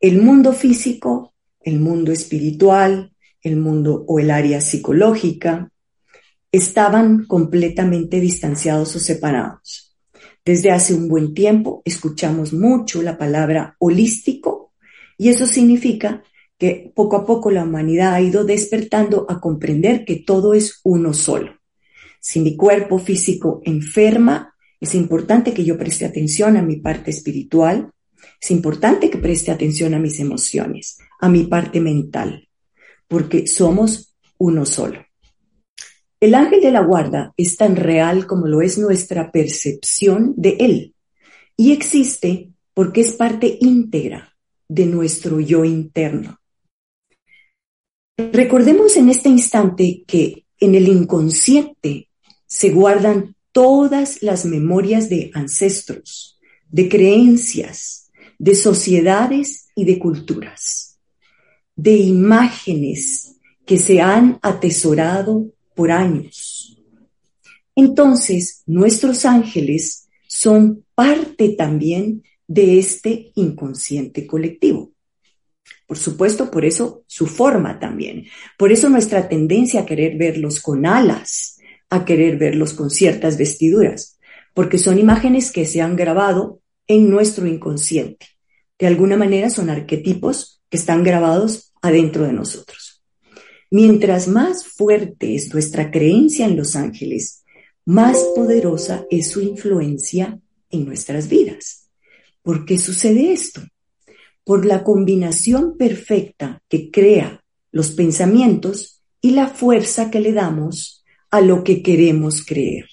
el 0.00 0.22
mundo 0.22 0.52
físico, 0.54 1.34
el 1.60 1.78
mundo 1.78 2.10
espiritual, 2.10 3.12
el 3.42 3.56
mundo 3.56 4.04
o 4.08 4.18
el 4.18 4.30
área 4.30 4.60
psicológica 4.60 5.70
estaban 6.50 7.26
completamente 7.26 8.18
distanciados 8.18 8.96
o 8.96 8.98
separados. 8.98 9.94
Desde 10.44 10.70
hace 10.70 10.94
un 10.94 11.06
buen 11.06 11.34
tiempo 11.34 11.82
escuchamos 11.84 12.52
mucho 12.52 13.02
la 13.02 13.18
palabra 13.18 13.76
holístico 13.78 14.72
y 15.18 15.28
eso 15.28 15.46
significa 15.46 16.22
que 16.58 16.92
poco 16.94 17.16
a 17.16 17.26
poco 17.26 17.50
la 17.50 17.64
humanidad 17.64 18.14
ha 18.14 18.20
ido 18.22 18.44
despertando 18.44 19.26
a 19.28 19.38
comprender 19.38 20.04
que 20.06 20.16
todo 20.16 20.54
es 20.54 20.80
uno 20.82 21.12
solo. 21.12 21.58
Si 22.20 22.40
mi 22.40 22.56
cuerpo 22.56 22.98
físico 22.98 23.60
enferma, 23.64 24.54
es 24.80 24.94
importante 24.94 25.52
que 25.52 25.64
yo 25.64 25.78
preste 25.78 26.06
atención 26.06 26.56
a 26.56 26.62
mi 26.62 26.76
parte 26.76 27.10
espiritual, 27.10 27.92
es 28.40 28.50
importante 28.50 29.10
que 29.10 29.18
preste 29.18 29.50
atención 29.50 29.94
a 29.94 29.98
mis 29.98 30.18
emociones, 30.18 30.98
a 31.20 31.28
mi 31.28 31.44
parte 31.44 31.80
mental, 31.80 32.48
porque 33.06 33.46
somos 33.46 34.14
uno 34.38 34.64
solo. 34.64 35.04
El 36.18 36.34
ángel 36.34 36.60
de 36.60 36.70
la 36.70 36.82
guarda 36.82 37.32
es 37.36 37.56
tan 37.56 37.76
real 37.76 38.26
como 38.26 38.46
lo 38.46 38.62
es 38.62 38.78
nuestra 38.78 39.30
percepción 39.30 40.34
de 40.36 40.56
él 40.60 40.94
y 41.56 41.72
existe 41.72 42.50
porque 42.72 43.02
es 43.02 43.12
parte 43.12 43.58
íntegra 43.60 44.34
de 44.68 44.86
nuestro 44.86 45.40
yo 45.40 45.64
interno. 45.64 46.38
Recordemos 48.16 48.96
en 48.96 49.08
este 49.10 49.28
instante 49.28 50.04
que 50.06 50.44
en 50.58 50.74
el 50.74 50.88
inconsciente 50.88 52.08
se 52.46 52.70
guardan 52.70 53.34
todas 53.52 54.22
las 54.22 54.44
memorias 54.44 55.08
de 55.08 55.30
ancestros, 55.34 56.38
de 56.68 56.88
creencias, 56.88 57.99
de 58.40 58.54
sociedades 58.54 59.68
y 59.74 59.84
de 59.84 59.98
culturas, 59.98 60.98
de 61.76 61.96
imágenes 61.98 63.36
que 63.66 63.76
se 63.76 64.00
han 64.00 64.38
atesorado 64.40 65.52
por 65.74 65.90
años. 65.90 66.82
Entonces, 67.76 68.62
nuestros 68.66 69.26
ángeles 69.26 70.08
son 70.26 70.86
parte 70.94 71.50
también 71.50 72.22
de 72.48 72.78
este 72.78 73.30
inconsciente 73.34 74.26
colectivo. 74.26 74.90
Por 75.86 75.98
supuesto, 75.98 76.50
por 76.50 76.64
eso 76.64 77.04
su 77.06 77.26
forma 77.26 77.78
también. 77.78 78.24
Por 78.56 78.72
eso 78.72 78.88
nuestra 78.88 79.28
tendencia 79.28 79.82
a 79.82 79.86
querer 79.86 80.16
verlos 80.16 80.60
con 80.60 80.86
alas, 80.86 81.58
a 81.90 82.06
querer 82.06 82.38
verlos 82.38 82.72
con 82.72 82.88
ciertas 82.88 83.36
vestiduras, 83.36 84.18
porque 84.54 84.78
son 84.78 84.98
imágenes 84.98 85.52
que 85.52 85.66
se 85.66 85.82
han 85.82 85.94
grabado 85.94 86.60
en 86.90 87.08
nuestro 87.08 87.46
inconsciente. 87.46 88.26
De 88.76 88.88
alguna 88.88 89.16
manera 89.16 89.48
son 89.48 89.70
arquetipos 89.70 90.60
que 90.68 90.76
están 90.76 91.04
grabados 91.04 91.72
adentro 91.80 92.24
de 92.24 92.32
nosotros. 92.32 93.04
Mientras 93.70 94.26
más 94.26 94.66
fuerte 94.66 95.36
es 95.36 95.54
nuestra 95.54 95.92
creencia 95.92 96.46
en 96.46 96.56
los 96.56 96.74
ángeles, 96.74 97.44
más 97.86 98.18
poderosa 98.34 99.06
es 99.08 99.30
su 99.30 99.40
influencia 99.40 100.40
en 100.68 100.84
nuestras 100.84 101.28
vidas. 101.28 101.88
¿Por 102.42 102.64
qué 102.64 102.76
sucede 102.76 103.32
esto? 103.32 103.62
Por 104.42 104.66
la 104.66 104.82
combinación 104.82 105.76
perfecta 105.76 106.60
que 106.68 106.90
crea 106.90 107.44
los 107.70 107.92
pensamientos 107.92 109.04
y 109.20 109.30
la 109.30 109.46
fuerza 109.46 110.10
que 110.10 110.18
le 110.18 110.32
damos 110.32 111.04
a 111.30 111.40
lo 111.40 111.62
que 111.62 111.84
queremos 111.84 112.44
creer. 112.44 112.86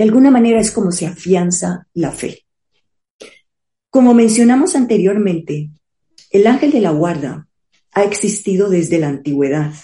De 0.00 0.04
alguna 0.04 0.30
manera 0.30 0.58
es 0.58 0.70
como 0.70 0.92
se 0.92 1.06
afianza 1.06 1.86
la 1.92 2.10
fe. 2.10 2.46
Como 3.90 4.14
mencionamos 4.14 4.74
anteriormente, 4.74 5.68
el 6.30 6.46
ángel 6.46 6.72
de 6.72 6.80
la 6.80 6.90
guarda 6.90 7.46
ha 7.92 8.04
existido 8.04 8.70
desde 8.70 8.98
la 8.98 9.08
antigüedad 9.08 9.74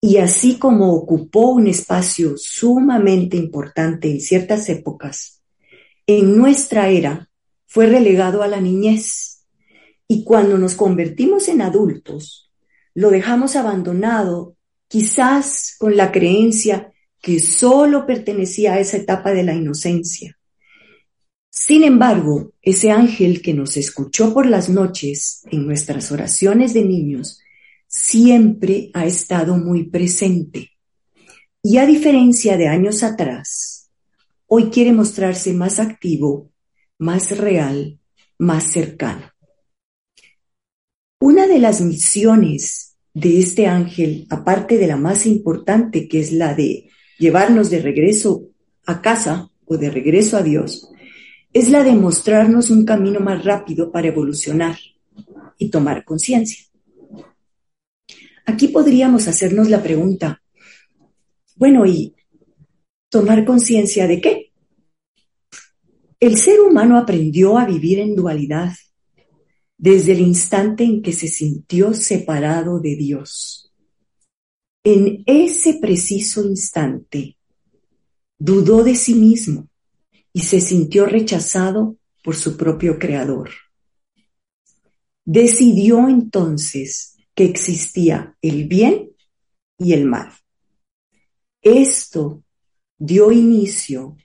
y 0.00 0.16
así 0.16 0.58
como 0.58 0.94
ocupó 0.94 1.50
un 1.50 1.66
espacio 1.66 2.38
sumamente 2.38 3.36
importante 3.36 4.10
en 4.10 4.22
ciertas 4.22 4.70
épocas, 4.70 5.42
en 6.06 6.38
nuestra 6.38 6.88
era 6.88 7.28
fue 7.66 7.84
relegado 7.84 8.42
a 8.42 8.48
la 8.48 8.62
niñez 8.62 9.44
y 10.08 10.24
cuando 10.24 10.56
nos 10.56 10.74
convertimos 10.74 11.48
en 11.48 11.60
adultos, 11.60 12.50
lo 12.94 13.10
dejamos 13.10 13.56
abandonado 13.56 14.56
quizás 14.88 15.76
con 15.78 15.98
la 15.98 16.12
creencia 16.12 16.93
que 17.24 17.40
solo 17.40 18.04
pertenecía 18.04 18.74
a 18.74 18.80
esa 18.80 18.98
etapa 18.98 19.32
de 19.32 19.44
la 19.44 19.54
inocencia. 19.54 20.38
Sin 21.48 21.82
embargo, 21.82 22.52
ese 22.60 22.90
ángel 22.90 23.40
que 23.40 23.54
nos 23.54 23.78
escuchó 23.78 24.34
por 24.34 24.44
las 24.44 24.68
noches 24.68 25.40
en 25.50 25.66
nuestras 25.66 26.12
oraciones 26.12 26.74
de 26.74 26.84
niños 26.84 27.40
siempre 27.88 28.90
ha 28.92 29.06
estado 29.06 29.56
muy 29.56 29.84
presente. 29.84 30.72
Y 31.62 31.78
a 31.78 31.86
diferencia 31.86 32.58
de 32.58 32.68
años 32.68 33.02
atrás, 33.02 33.90
hoy 34.46 34.64
quiere 34.64 34.92
mostrarse 34.92 35.54
más 35.54 35.80
activo, 35.80 36.50
más 36.98 37.38
real, 37.38 38.00
más 38.36 38.64
cercano. 38.64 39.30
Una 41.20 41.46
de 41.46 41.58
las 41.58 41.80
misiones 41.80 42.96
de 43.14 43.38
este 43.38 43.66
ángel, 43.66 44.26
aparte 44.28 44.76
de 44.76 44.88
la 44.88 44.98
más 44.98 45.24
importante, 45.24 46.06
que 46.06 46.20
es 46.20 46.30
la 46.30 46.52
de 46.52 46.90
llevarnos 47.18 47.70
de 47.70 47.80
regreso 47.80 48.48
a 48.86 49.00
casa 49.00 49.50
o 49.64 49.76
de 49.76 49.90
regreso 49.90 50.36
a 50.36 50.42
Dios, 50.42 50.90
es 51.52 51.70
la 51.70 51.84
de 51.84 51.92
mostrarnos 51.92 52.70
un 52.70 52.84
camino 52.84 53.20
más 53.20 53.44
rápido 53.44 53.92
para 53.92 54.08
evolucionar 54.08 54.76
y 55.58 55.70
tomar 55.70 56.04
conciencia. 56.04 56.64
Aquí 58.46 58.68
podríamos 58.68 59.28
hacernos 59.28 59.70
la 59.70 59.82
pregunta, 59.82 60.42
bueno, 61.56 61.86
¿y 61.86 62.14
tomar 63.08 63.44
conciencia 63.44 64.06
de 64.06 64.20
qué? 64.20 64.52
El 66.18 66.36
ser 66.36 66.60
humano 66.60 66.98
aprendió 66.98 67.56
a 67.56 67.64
vivir 67.64 68.00
en 68.00 68.16
dualidad 68.16 68.72
desde 69.78 70.12
el 70.12 70.20
instante 70.20 70.84
en 70.84 71.02
que 71.02 71.12
se 71.12 71.28
sintió 71.28 71.94
separado 71.94 72.80
de 72.80 72.96
Dios. 72.96 73.63
En 74.86 75.24
ese 75.24 75.78
preciso 75.80 76.44
instante, 76.44 77.38
dudó 78.38 78.84
de 78.84 78.94
sí 78.94 79.14
mismo 79.14 79.66
y 80.30 80.42
se 80.42 80.60
sintió 80.60 81.06
rechazado 81.06 81.96
por 82.22 82.36
su 82.36 82.58
propio 82.58 82.98
creador. 82.98 83.48
Decidió 85.24 86.06
entonces 86.06 87.16
que 87.34 87.46
existía 87.46 88.36
el 88.42 88.68
bien 88.68 89.12
y 89.78 89.94
el 89.94 90.04
mal. 90.04 90.30
Esto 91.62 92.44
dio 92.98 93.32
inicio 93.32 94.18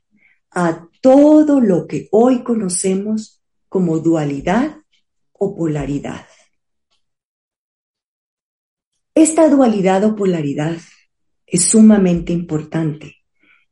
a 0.51 0.89
todo 1.00 1.62
lo 1.62 1.88
que 1.88 2.10
hoy 2.12 2.44
conocemos 2.44 3.42
como 3.70 4.00
dualidad 4.00 4.75
o 5.32 5.56
polaridad. 5.56 6.28
Esta 9.16 9.50
dualidad 9.50 10.04
o 10.04 10.16
polaridad 10.16 10.78
es 11.46 11.63
sumamente 11.63 12.32
importante 12.34 13.16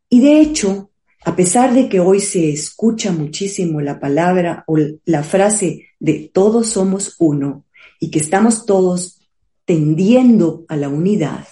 y 0.09 0.21
de 0.21 0.41
hecho 0.41 0.91
a 1.27 1.35
pesar 1.35 1.73
de 1.73 1.89
que 1.89 1.99
hoy 1.99 2.21
se 2.21 2.49
escucha 2.51 3.11
muchísimo 3.11 3.81
la 3.81 3.99
palabra 3.99 4.63
o 4.65 4.77
la 5.03 5.23
frase 5.23 5.87
de 5.99 6.31
todos 6.33 6.69
somos 6.69 7.15
uno 7.19 7.65
y 7.99 8.11
que 8.11 8.19
estamos 8.19 8.65
todos 8.65 9.19
tendiendo 9.65 10.63
a 10.69 10.77
la 10.77 10.87
unidad, 10.87 11.45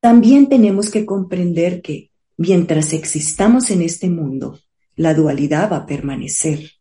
también 0.00 0.50
tenemos 0.50 0.90
que 0.90 1.06
comprender 1.06 1.80
que 1.80 2.10
mientras 2.36 2.92
existamos 2.92 3.70
en 3.70 3.80
este 3.80 4.10
mundo, 4.10 4.60
la 4.94 5.14
dualidad 5.14 5.72
va 5.72 5.76
a 5.76 5.86
permanecer. 5.86 6.72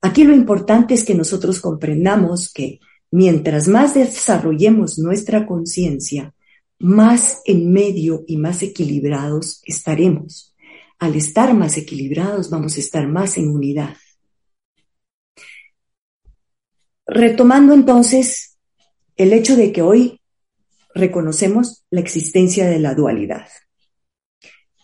Aquí 0.00 0.22
lo 0.22 0.34
importante 0.36 0.94
es 0.94 1.02
que 1.02 1.16
nosotros 1.16 1.60
comprendamos 1.60 2.52
que 2.52 2.78
mientras 3.10 3.68
más 3.68 3.94
desarrollemos 3.94 4.98
nuestra 4.98 5.46
conciencia, 5.46 6.34
más 6.78 7.40
en 7.44 7.72
medio 7.72 8.24
y 8.26 8.36
más 8.36 8.62
equilibrados 8.62 9.62
estaremos 9.64 10.54
al 10.98 11.14
estar 11.14 11.54
más 11.54 11.76
equilibrados 11.76 12.50
vamos 12.50 12.76
a 12.76 12.80
estar 12.80 13.06
más 13.06 13.36
en 13.36 13.50
unidad. 13.50 13.96
Retomando 17.06 17.74
entonces 17.74 18.58
el 19.16 19.32
hecho 19.32 19.56
de 19.56 19.72
que 19.72 19.82
hoy 19.82 20.20
reconocemos 20.94 21.84
la 21.90 22.00
existencia 22.00 22.66
de 22.66 22.80
la 22.80 22.94
dualidad. 22.94 23.48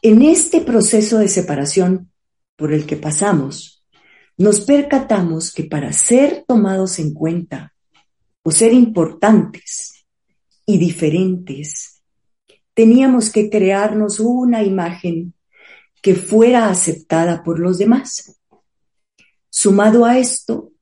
En 0.03 0.23
este 0.23 0.61
proceso 0.61 1.19
de 1.19 1.29
separación 1.29 2.13
por 2.57 2.73
el 2.73 2.87
que 2.87 2.97
pasamos, 2.97 3.85
nos 4.37 4.61
percatamos 4.61 5.53
que 5.53 5.65
para 5.65 5.93
ser 5.93 6.45
tomados 6.47 6.99
en 6.99 7.15
cuenta 7.15 7.72
o 8.43 8.51
ser 8.51 8.73
importantes 8.73 10.05
y 10.67 10.79
diferentes, 10.79 12.03
teníamos 12.75 13.31
que 13.31 13.51
crearnos 13.51 14.21
una 14.21 14.63
imagen 14.63 15.35
que 16.01 16.15
fuera 16.15 16.69
aceptada 16.69 17.43
por 17.45 17.59
los 17.59 17.79
demás. 17.79 18.41
Sumado 19.51 20.05
a 20.05 20.19
esto, 20.19 20.73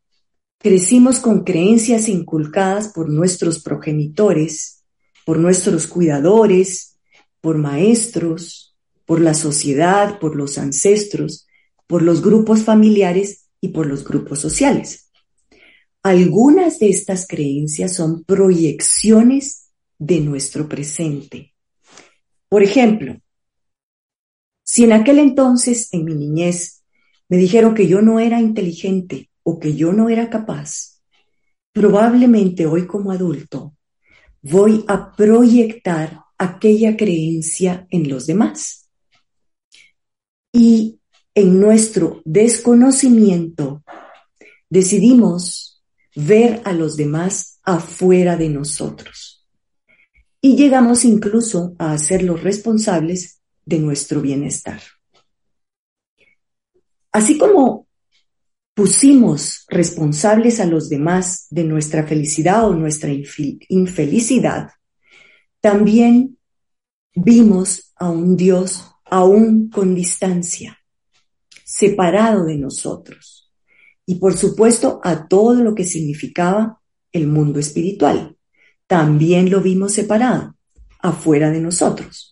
crecimos 0.58 1.18
con 1.18 1.44
creencias 1.44 2.08
inculcadas 2.08 2.88
por 2.88 3.10
nuestros 3.10 3.62
progenitores, 3.62 4.84
por 5.24 5.38
nuestros 5.38 5.86
cuidadores, 5.86 6.98
por 7.40 7.58
maestros, 7.58 8.76
por 9.04 9.20
la 9.20 9.34
sociedad, 9.34 10.18
por 10.18 10.36
los 10.36 10.56
ancestros, 10.56 11.46
por 11.86 12.02
los 12.02 12.22
grupos 12.22 12.62
familiares 12.62 13.48
y 13.60 13.68
por 13.68 13.86
los 13.86 14.04
grupos 14.04 14.38
sociales. 14.38 15.09
Algunas 16.02 16.78
de 16.78 16.88
estas 16.88 17.26
creencias 17.26 17.94
son 17.94 18.24
proyecciones 18.24 19.70
de 19.98 20.20
nuestro 20.20 20.68
presente. 20.68 21.54
Por 22.48 22.62
ejemplo, 22.62 23.20
si 24.64 24.84
en 24.84 24.92
aquel 24.92 25.18
entonces, 25.18 25.92
en 25.92 26.04
mi 26.04 26.14
niñez, 26.14 26.84
me 27.28 27.36
dijeron 27.36 27.74
que 27.74 27.86
yo 27.86 28.00
no 28.00 28.18
era 28.18 28.40
inteligente 28.40 29.30
o 29.42 29.58
que 29.58 29.74
yo 29.74 29.92
no 29.92 30.08
era 30.08 30.30
capaz, 30.30 31.00
probablemente 31.72 32.66
hoy 32.66 32.86
como 32.86 33.12
adulto 33.12 33.74
voy 34.42 34.84
a 34.88 35.14
proyectar 35.14 36.24
aquella 36.38 36.96
creencia 36.96 37.86
en 37.90 38.08
los 38.08 38.26
demás. 38.26 38.88
Y 40.52 40.98
en 41.34 41.60
nuestro 41.60 42.22
desconocimiento 42.24 43.82
decidimos 44.68 45.69
ver 46.14 46.60
a 46.64 46.72
los 46.72 46.96
demás 46.96 47.60
afuera 47.62 48.36
de 48.36 48.48
nosotros. 48.48 49.46
Y 50.40 50.56
llegamos 50.56 51.04
incluso 51.04 51.74
a 51.78 51.92
hacerlos 51.92 52.42
responsables 52.42 53.40
de 53.64 53.78
nuestro 53.78 54.20
bienestar. 54.20 54.80
Así 57.12 57.38
como 57.38 57.86
pusimos 58.74 59.66
responsables 59.68 60.60
a 60.60 60.66
los 60.66 60.88
demás 60.88 61.46
de 61.50 61.64
nuestra 61.64 62.06
felicidad 62.06 62.68
o 62.68 62.74
nuestra 62.74 63.10
infelicidad, 63.68 64.70
también 65.60 66.38
vimos 67.14 67.92
a 67.96 68.08
un 68.10 68.36
Dios 68.36 68.90
aún 69.04 69.68
con 69.68 69.94
distancia, 69.94 70.78
separado 71.64 72.44
de 72.44 72.56
nosotros. 72.56 73.39
Y 74.06 74.16
por 74.16 74.36
supuesto 74.36 75.00
a 75.02 75.28
todo 75.28 75.54
lo 75.62 75.74
que 75.74 75.84
significaba 75.84 76.80
el 77.12 77.26
mundo 77.26 77.60
espiritual. 77.60 78.36
También 78.86 79.50
lo 79.50 79.60
vimos 79.60 79.92
separado, 79.94 80.56
afuera 81.00 81.50
de 81.50 81.60
nosotros 81.60 82.30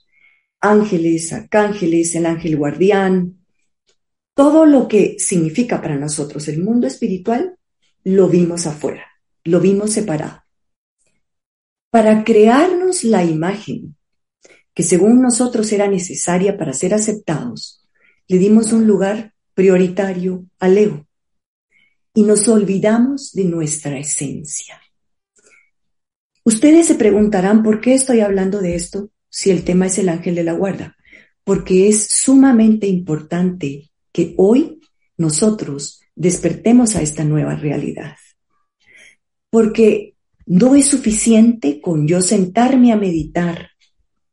ángeles, 0.61 1.33
arcángeles, 1.33 2.14
el 2.14 2.26
ángel 2.26 2.57
guardián, 2.57 3.38
todo 4.35 4.66
lo 4.66 4.88
que 4.88 5.16
significa 5.18 5.81
para 5.81 5.96
nosotros 5.96 6.48
el 6.48 6.62
mundo 6.62 6.87
espiritual, 6.87 7.57
lo 8.04 8.28
vimos 8.28 8.66
afuera, 8.66 9.07
lo 9.44 9.61
vimos 9.61 9.92
separado. 9.92 10.42
Para 11.90 12.22
crearnos 12.24 13.04
la 13.04 13.24
imagen 13.24 13.96
que 14.74 14.83
según 14.83 15.20
nosotros 15.20 15.72
era 15.72 15.88
necesaria 15.88 16.57
para 16.57 16.72
ser 16.72 16.94
aceptados, 16.94 17.88
le 18.28 18.38
dimos 18.38 18.72
un 18.72 18.87
lugar 18.87 19.35
prioritario 19.54 20.46
al 20.61 20.78
ego 20.78 21.07
y 22.18 22.24
nos 22.24 22.48
olvidamos 22.48 23.33
de 23.33 23.44
nuestra 23.44 23.96
esencia. 23.96 24.83
Ustedes 26.42 26.88
se 26.88 26.96
preguntarán 26.96 27.62
por 27.62 27.81
qué 27.81 27.94
estoy 27.94 28.18
hablando 28.18 28.61
de 28.61 28.74
esto 28.74 29.11
si 29.28 29.52
el 29.52 29.62
tema 29.62 29.87
es 29.87 29.98
el 29.98 30.09
ángel 30.09 30.35
de 30.35 30.42
la 30.42 30.54
guarda, 30.54 30.96
porque 31.44 31.88
es 31.88 32.09
sumamente 32.09 32.88
importante 32.88 33.92
que 34.11 34.35
hoy 34.37 34.81
nosotros 35.16 36.00
despertemos 36.16 36.96
a 36.96 37.02
esta 37.02 37.22
nueva 37.22 37.54
realidad. 37.54 38.16
Porque 39.48 40.16
no 40.44 40.74
es 40.74 40.88
suficiente 40.88 41.81
con 41.81 42.09
yo 42.09 42.20
sentarme 42.20 42.90
a 42.90 42.96
meditar 42.96 43.70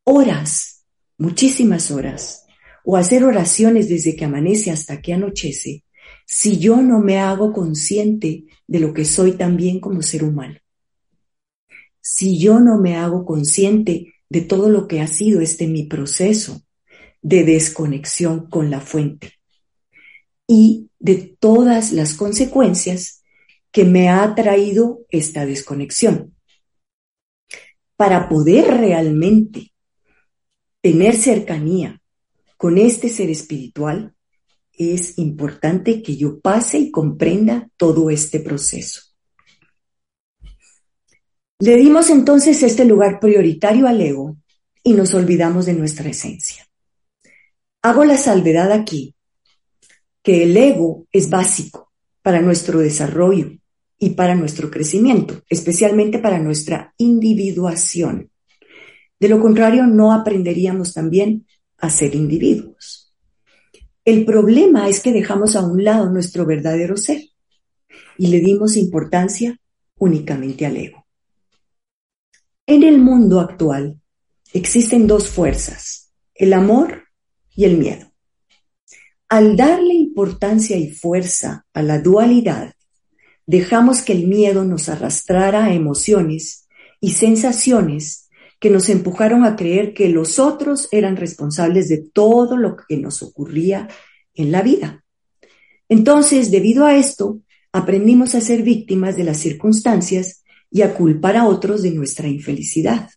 horas, 0.04 0.88
muchísimas 1.20 1.92
horas, 1.92 2.48
o 2.84 2.98
hacer 2.98 3.24
oraciones 3.24 3.90
desde 3.90 4.16
que 4.16 4.26
amanece 4.26 4.72
hasta 4.72 5.04
que 5.04 5.14
anochece, 5.14 5.85
si 6.26 6.58
yo 6.58 6.82
no 6.82 7.00
me 7.00 7.20
hago 7.20 7.54
consciente 7.54 8.46
de 8.68 8.80
lo 8.80 8.94
que 8.94 9.06
soy 9.06 9.34
también 9.34 9.80
como 9.80 10.02
ser 10.02 10.24
humano. 10.24 10.60
Si 12.02 12.38
yo 12.38 12.60
no 12.60 12.80
me 12.80 12.96
hago 12.96 13.26
consciente 13.26 14.14
de 14.30 14.42
todo 14.42 14.70
lo 14.70 14.88
que 14.88 15.02
ha 15.02 15.08
sido 15.08 15.42
este 15.42 15.68
mi 15.68 15.84
proceso 15.84 16.64
de 17.22 17.44
desconexión 17.44 18.50
con 18.50 18.70
la 18.70 18.82
fuente 18.82 19.34
y 20.48 20.90
de 21.00 21.36
todas 21.40 21.92
las 21.92 22.14
consecuencias 22.14 23.24
que 23.72 23.86
me 23.86 24.10
ha 24.10 24.36
traído 24.36 25.02
esta 25.10 25.46
desconexión. 25.46 26.32
para 27.98 28.28
poder 28.28 28.66
realmente 28.78 29.72
tener 30.82 31.16
cercanía 31.16 32.02
con 32.58 32.78
este 32.78 33.08
ser 33.08 33.30
espiritual, 33.30 34.15
es 34.78 35.18
importante 35.18 36.02
que 36.02 36.18
yo 36.18 36.40
pase 36.40 36.80
y 36.80 36.92
comprenda 36.92 37.70
todo 37.78 38.10
este 38.10 38.40
proceso. 38.40 39.02
Le 41.60 41.78
dimos 41.78 42.10
entonces 42.10 42.62
este 42.64 42.84
lugar 42.86 43.20
prioritario 43.20 43.88
al 43.88 44.02
ego 44.02 44.38
y 44.84 44.94
nos 44.94 45.14
olvidamos 45.14 45.66
de 45.66 45.74
nuestra 45.74 46.10
esencia. 46.10 46.68
Hago 47.82 48.04
la 48.04 48.18
salvedad 48.18 48.72
aquí 48.72 49.16
que 50.22 50.44
el 50.44 50.58
ego 50.58 51.06
es 51.12 51.30
básico 51.30 51.92
para 52.22 52.42
nuestro 52.42 52.80
desarrollo 52.80 53.52
y 53.98 54.10
para 54.12 54.36
nuestro 54.36 54.70
crecimiento, 54.70 55.44
especialmente 55.50 56.20
para 56.20 56.40
nuestra 56.40 56.94
individuación. 56.98 58.32
De 59.20 59.30
lo 59.30 59.40
contrario, 59.40 59.88
no 59.88 60.12
aprenderíamos 60.12 60.94
también 60.94 61.46
a 61.78 61.90
ser 61.90 62.16
individuos. 62.16 63.05
El 64.06 64.24
problema 64.24 64.88
es 64.88 65.00
que 65.02 65.12
dejamos 65.12 65.56
a 65.56 65.66
un 65.66 65.84
lado 65.84 66.12
nuestro 66.12 66.46
verdadero 66.46 66.96
ser 66.96 67.24
y 68.20 68.28
le 68.28 68.40
dimos 68.40 68.78
importancia 68.78 69.60
únicamente 69.98 70.64
al 70.68 70.78
ego. 70.78 71.08
En 72.68 72.84
el 72.84 73.00
mundo 73.00 73.40
actual 73.40 74.00
existen 74.54 75.08
dos 75.08 75.28
fuerzas, 75.28 76.14
el 76.36 76.54
amor 76.54 77.06
y 77.56 77.66
el 77.66 77.78
miedo. 77.78 78.12
Al 79.28 79.58
darle 79.58 79.96
importancia 79.96 80.78
y 80.78 80.92
fuerza 80.92 81.66
a 81.74 81.82
la 81.82 82.00
dualidad, 82.00 82.76
dejamos 83.48 84.04
que 84.04 84.14
el 84.14 84.28
miedo 84.28 84.66
nos 84.66 84.88
arrastrara 84.88 85.66
a 85.66 85.74
emociones 85.74 86.68
y 87.00 87.14
sensaciones 87.14 88.25
que 88.66 88.72
nos 88.72 88.90
empujaron 88.90 89.46
a 89.46 89.56
creer 89.56 89.94
que 89.94 90.10
los 90.10 90.40
otros 90.40 90.88
eran 90.92 91.18
responsables 91.18 91.88
de 91.88 92.00
todo 92.00 92.58
lo 92.58 92.76
que 92.76 92.98
nos 92.98 93.22
ocurría 93.22 93.88
en 94.34 94.52
la 94.52 94.64
vida. 94.64 95.06
Entonces, 95.88 96.50
debido 96.50 96.84
a 96.84 96.96
esto, 96.96 97.42
aprendimos 97.72 98.34
a 98.34 98.42
ser 98.42 98.64
víctimas 98.64 99.18
de 99.18 99.24
las 99.24 99.38
circunstancias 99.38 100.44
y 100.72 100.82
a 100.82 100.96
culpar 100.96 101.38
a 101.38 101.48
otros 101.48 101.84
de 101.84 101.92
nuestra 101.92 102.28
infelicidad. 102.28 103.12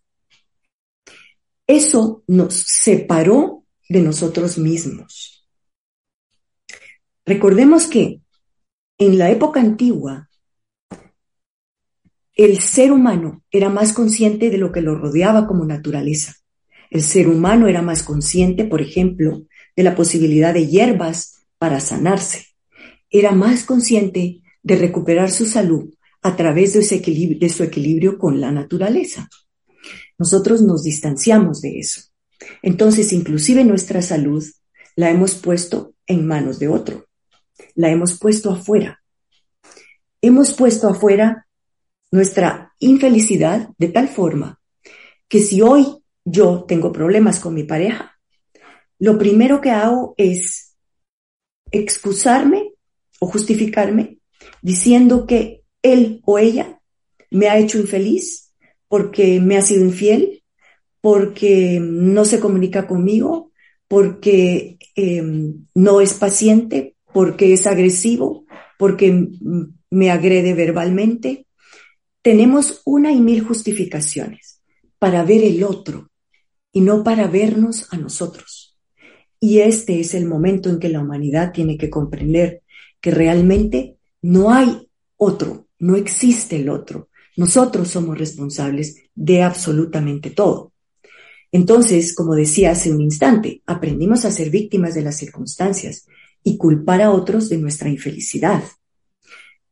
Eso 1.67 2.25
nos 2.27 2.53
separó 2.53 3.65
de 3.89 4.03
nosotros 4.03 4.59
mismos. 4.59 5.49
Recordemos 7.25 7.87
que 7.87 8.21
en 8.99 9.17
la 9.17 9.31
época 9.31 9.61
antigua, 9.61 10.28
el 12.39 12.61
ser 12.61 12.93
humano 12.93 13.43
era 13.51 13.69
más 13.69 13.93
consciente 13.93 14.49
de 14.49 14.59
lo 14.59 14.71
que 14.71 14.81
lo 14.81 14.95
rodeaba 14.95 15.49
como 15.49 15.65
naturaleza. 15.65 16.37
El 16.89 17.03
ser 17.03 17.29
humano 17.29 17.67
era 17.67 17.83
más 17.83 18.05
consciente, 18.05 18.65
por 18.65 18.81
ejemplo, 18.81 19.43
de 19.75 19.83
la 19.83 19.97
posibilidad 19.97 20.55
de 20.55 20.69
hierbas 20.69 21.47
para 21.59 21.81
sanarse. 21.81 22.47
Era 23.11 23.33
más 23.33 23.65
consciente 23.65 24.41
de 24.63 24.77
recuperar 24.77 25.33
su 25.33 25.47
salud 25.47 25.93
a 26.23 26.37
través 26.37 26.75
de, 26.75 26.97
equilibrio, 26.97 27.41
de 27.41 27.49
su 27.49 27.65
equilibrio 27.65 28.19
con 28.19 28.41
la 28.41 28.53
naturaleza. 28.53 29.29
Nosotros 30.17 30.63
nos 30.63 30.85
distanciamos 30.85 31.61
de 31.61 31.81
eso. 31.81 32.03
Entonces, 32.63 33.13
inclusive 33.13 33.65
nuestra 33.65 34.01
salud 34.01 34.45
la 34.95 35.11
hemos 35.11 35.35
puesto 35.35 35.95
en 36.07 36.25
manos 36.25 36.61
de 36.61 36.69
otro. 36.69 37.09
La 37.75 37.91
hemos 37.91 38.17
puesto 38.17 38.53
afuera. 38.53 39.03
Hemos 40.23 40.53
puesto 40.53 40.89
afuera 40.89 41.48
nuestra 42.11 42.75
infelicidad 42.79 43.71
de 43.79 43.89
tal 43.89 44.09
forma 44.09 44.61
que 45.29 45.41
si 45.41 45.61
hoy 45.61 45.87
yo 46.25 46.65
tengo 46.67 46.93
problemas 46.93 47.41
con 47.41 47.55
mi 47.55 47.65
pareja, 47.65 48.19
lo 48.99 49.19
primero 49.19 49.61
que 49.61 49.71
hago 49.71 50.15
es 50.17 50.77
excusarme 51.71 52.73
o 53.21 53.27
justificarme 53.27 54.19
diciendo 54.63 55.27
que 55.27 55.63
él 55.83 56.21
o 56.25 56.39
ella 56.39 56.81
me 57.31 57.49
ha 57.49 57.59
hecho 57.59 57.79
infeliz 57.79 58.53
porque 58.89 59.41
me 59.41 59.57
ha 59.57 59.63
sido 59.63 59.85
infiel, 59.85 60.43
porque 61.01 61.79
no 61.81 62.25
se 62.25 62.41
comunica 62.41 62.87
conmigo, 62.87 63.53
porque 63.87 64.79
em, 64.95 65.67
no 65.75 66.01
es 66.01 66.15
paciente, 66.15 66.97
porque 67.13 67.53
es 67.53 67.67
agresivo, 67.67 68.47
porque 68.79 69.29
me 69.91 70.11
agrede 70.11 70.55
verbalmente. 70.55 71.47
Tenemos 72.23 72.83
una 72.85 73.13
y 73.13 73.21
mil 73.21 73.43
justificaciones 73.43 74.61
para 74.99 75.23
ver 75.25 75.43
el 75.45 75.63
otro 75.65 76.11
y 76.73 76.81
no 76.81 77.05
para 77.05 77.27
vernos 77.27 77.93
a 77.93 77.97
nosotros. 77.97 78.77
Y 79.41 79.61
este 79.61 80.01
es 80.01 80.15
el 80.15 80.27
momento 80.27 80.69
en 80.69 80.79
que 80.79 80.89
la 80.89 81.01
humanidad 81.01 81.53
tiene 81.53 81.79
que 81.79 81.91
comprender 81.91 82.63
que 83.01 83.13
realmente 83.13 83.97
no 84.21 84.51
hay 84.51 84.89
otro 85.17 85.69
no 85.79 85.97
existe 85.97 86.57
el 86.57 86.69
otro. 86.69 87.09
Nosotros 87.37 87.89
somos 87.89 88.19
responsables 88.19 88.97
de 89.15 89.43
absolutamente 89.43 90.31
todo. 90.31 90.73
Entonces, 91.53 92.15
como 92.15 92.35
decía 92.35 92.73
hace 92.73 92.93
un 92.93 93.01
instante, 93.01 93.63
aprendimos 93.67 94.25
a 94.25 94.31
ser 94.31 94.51
víctimas 94.51 94.95
de 94.95 95.03
las 95.03 95.17
circunstancias 95.17 96.07
y 96.43 96.59
culpar 96.59 97.01
a 97.01 97.11
otros 97.11 97.49
de 97.49 97.59
nuestra 97.59 97.89
infelicidad. 97.89 98.63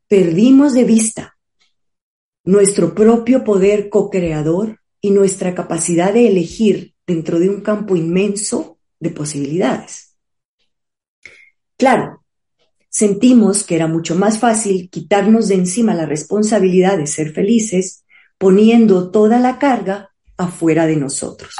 Perdimos 0.09 0.75
de 0.75 0.85
vista 0.85 1.36
nuestro 2.47 2.95
propio 2.95 3.45
poder 3.45 3.91
co-creador 3.91 4.81
y 5.01 5.11
nuestra 5.11 5.55
capacidad 5.55 6.13
de 6.13 6.29
elegir 6.29 6.95
dentro 7.07 7.39
de 7.39 7.51
un 7.51 7.61
campo 7.61 7.97
inmenso 7.97 8.79
de 9.01 9.11
posibilidades. 9.11 10.17
Claro, 11.77 12.25
sentimos 12.89 13.65
que 13.65 13.75
era 13.75 13.89
mucho 13.89 14.15
más 14.15 14.39
fácil 14.39 14.89
quitarnos 14.89 15.49
de 15.49 15.57
encima 15.57 15.93
la 15.93 16.07
responsabilidad 16.07 16.97
de 16.97 17.09
ser 17.09 17.33
felices 17.33 18.05
poniendo 18.39 19.11
toda 19.11 19.41
la 19.41 19.59
carga 19.59 20.15
afuera 20.37 20.87
de 20.87 20.97
nosotros. 20.97 21.55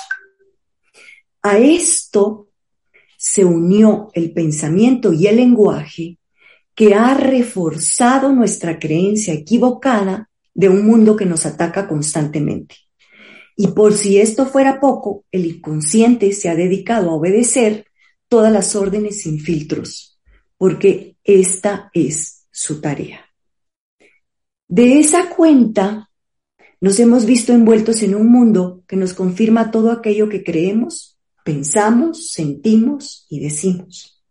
A 1.43 1.59
esto 1.59 2.49
se 3.17 3.45
unió 3.45 4.11
el 4.15 4.33
pensamiento 4.33 5.13
y 5.13 5.27
el 5.27 5.37
lenguaje 5.37 6.19
que 6.75 6.95
ha 6.95 7.15
reforzado 7.15 8.33
nuestra 8.33 8.79
creencia 8.79 9.35
equivocada 9.35 10.31
de 10.57 10.69
un 10.69 10.85
mundo 10.85 11.17
que 11.17 11.27
nos 11.27 11.47
ataca 11.47 11.87
constantemente. 11.87 12.77
Y 13.57 13.69
por 13.69 13.93
si 13.95 14.19
esto 14.19 14.47
fuera 14.47 14.81
poco, 14.81 15.25
el 15.31 15.47
inconsciente 15.47 16.33
se 16.33 16.49
ha 16.49 16.57
dedicado 16.57 17.11
a 17.11 17.15
obedecer 17.15 17.87
todas 18.29 18.53
las 18.53 18.75
órdenes 18.75 19.23
sin 19.23 19.39
filtros 19.39 20.17
porque 20.59 21.17
esta 21.23 21.91
es 21.93 22.47
su 22.51 22.81
tarea. 22.81 23.21
De 24.69 24.99
esa 24.99 25.29
cuenta, 25.29 26.11
nos 26.81 26.99
hemos 26.99 27.27
visto 27.27 27.53
envueltos 27.53 28.03
en 28.03 28.15
un 28.15 28.29
mundo 28.29 28.83
que 28.87 28.97
nos 28.97 29.13
confirma 29.13 29.71
todo 29.71 29.93
aquello 29.93 30.29
que 30.29 30.43
creemos, 30.43 31.19
pensamos, 31.45 32.31
sentimos 32.33 33.27
y 33.29 33.41
decimos. 33.41 34.25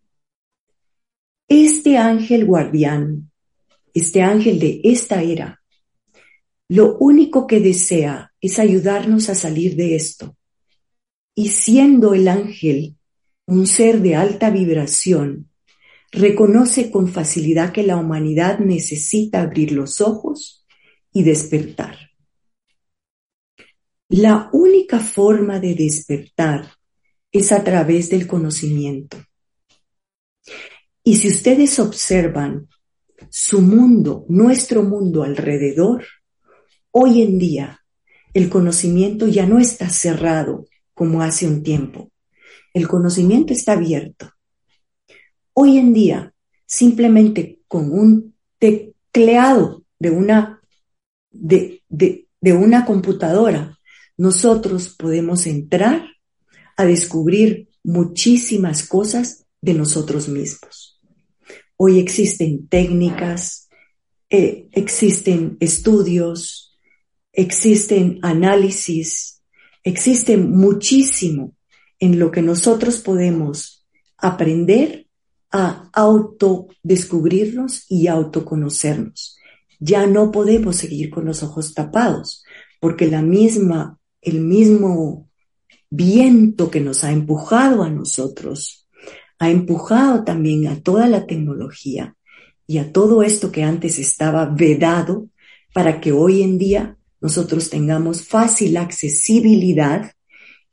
Este 1.48 1.98
ángel 1.98 2.46
guardián, 2.46 3.32
este 3.94 4.24
ángel 4.24 4.60
de 4.60 4.82
esta 4.84 5.22
era, 5.22 5.62
lo 6.68 6.98
único 6.98 7.46
que 7.46 7.60
desea 7.60 8.34
es 8.42 8.60
ayudarnos 8.60 9.30
a 9.30 9.36
salir 9.36 9.76
de 9.76 9.96
esto. 9.96 10.36
Y 11.36 11.50
siendo 11.50 12.14
el 12.14 12.28
ángel 12.28 12.96
un 13.46 13.68
ser 13.68 14.02
de 14.02 14.16
alta 14.16 14.50
vibración, 14.50 15.52
reconoce 16.12 16.90
con 16.90 17.08
facilidad 17.08 17.72
que 17.72 17.84
la 17.84 17.98
humanidad 17.98 18.60
necesita 18.60 19.42
abrir 19.42 19.72
los 19.72 20.02
ojos 20.02 20.66
y 21.12 21.24
despertar. 21.24 21.98
La 24.10 24.50
única 24.54 25.00
forma 25.00 25.60
de 25.60 25.76
despertar 25.76 26.72
es 27.32 27.52
a 27.52 27.64
través 27.64 28.10
del 28.10 28.28
conocimiento. 28.28 29.18
Y 31.04 31.18
si 31.18 31.28
ustedes 31.28 31.80
observan 31.80 32.68
su 33.30 33.62
mundo, 33.62 34.26
nuestro 34.30 34.84
mundo 34.84 35.24
alrededor, 35.24 36.06
hoy 36.98 37.22
en 37.22 37.38
día 37.38 37.82
el 38.34 38.50
conocimiento 38.50 39.28
ya 39.28 39.46
no 39.46 39.60
está 39.60 39.90
cerrado 39.90 40.66
como 40.94 41.22
hace 41.22 41.46
un 41.46 41.62
tiempo. 41.62 42.10
El 42.74 42.88
conocimiento 42.88 43.52
está 43.52 43.74
abierto. 43.74 44.32
Hoy 45.54 45.78
en 45.78 45.94
día, 45.94 46.34
simplemente 46.66 47.60
con 47.68 47.92
un 47.92 48.34
tecleado 48.60 49.84
de 50.00 50.10
una, 50.10 50.62
de, 51.32 51.84
una 52.42 52.86
computadora, 52.86 53.78
nosotros 54.16 54.96
podemos 54.98 55.48
entrar 55.48 56.06
a 56.78 56.86
descubrir 56.86 57.68
muchísimas 57.84 58.88
cosas 58.88 59.46
de 59.60 59.74
nosotros 59.74 60.30
mismos. 60.30 61.02
Hoy 61.76 62.00
existen 62.00 62.70
técnicas, 62.70 63.68
eh, 64.30 64.70
existen 64.72 65.58
estudios, 65.60 66.65
existen 67.36 68.20
análisis, 68.22 69.42
existe 69.84 70.38
muchísimo 70.38 71.54
en 72.00 72.20
lo 72.20 72.32
que 72.32 72.42
nosotros 72.42 72.98
podemos 73.00 73.86
aprender 74.18 75.08
a 75.52 75.90
autodescubrirnos 75.94 77.86
y 77.90 78.08
autoconocernos. 78.08 79.38
Ya 79.80 80.08
no 80.08 80.32
podemos 80.32 80.78
seguir 80.78 81.10
con 81.10 81.26
los 81.26 81.44
ojos 81.44 81.74
tapados, 81.74 82.44
porque 82.80 83.08
la 83.08 83.22
misma, 83.22 84.00
el 84.22 84.42
mismo 84.42 85.30
viento 85.90 86.72
que 86.72 86.82
nos 86.82 87.04
ha 87.04 87.12
empujado 87.12 87.84
a 87.84 87.90
nosotros, 87.90 88.88
ha 89.40 89.50
empujado 89.50 90.24
también 90.24 90.68
a 90.68 90.82
toda 90.82 91.08
la 91.08 91.26
tecnología 91.26 92.16
y 92.68 92.78
a 92.80 92.92
todo 92.92 93.22
esto 93.22 93.52
que 93.52 93.64
antes 93.64 94.00
estaba 94.00 94.46
vedado 94.46 95.28
para 95.74 96.00
que 96.00 96.12
hoy 96.12 96.42
en 96.42 96.58
día 96.58 96.98
nosotros 97.26 97.72
tengamos 97.72 98.28
fácil 98.28 98.78
accesibilidad 98.78 100.12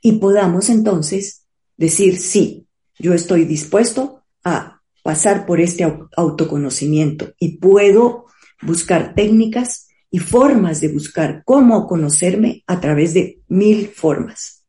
y 0.02 0.18
podamos 0.18 0.68
entonces 0.68 1.46
decir, 1.78 2.18
sí, 2.18 2.66
yo 2.98 3.14
estoy 3.14 3.46
dispuesto 3.46 4.22
a 4.44 4.82
pasar 5.02 5.46
por 5.46 5.62
este 5.62 5.90
autoconocimiento 6.14 7.32
y 7.38 7.56
puedo 7.56 8.26
buscar 8.60 9.14
técnicas 9.14 9.88
y 10.10 10.18
formas 10.18 10.82
de 10.82 10.88
buscar 10.88 11.42
cómo 11.46 11.86
conocerme 11.86 12.62
a 12.66 12.78
través 12.80 13.14
de 13.14 13.40
mil 13.48 13.88
formas. 13.88 14.66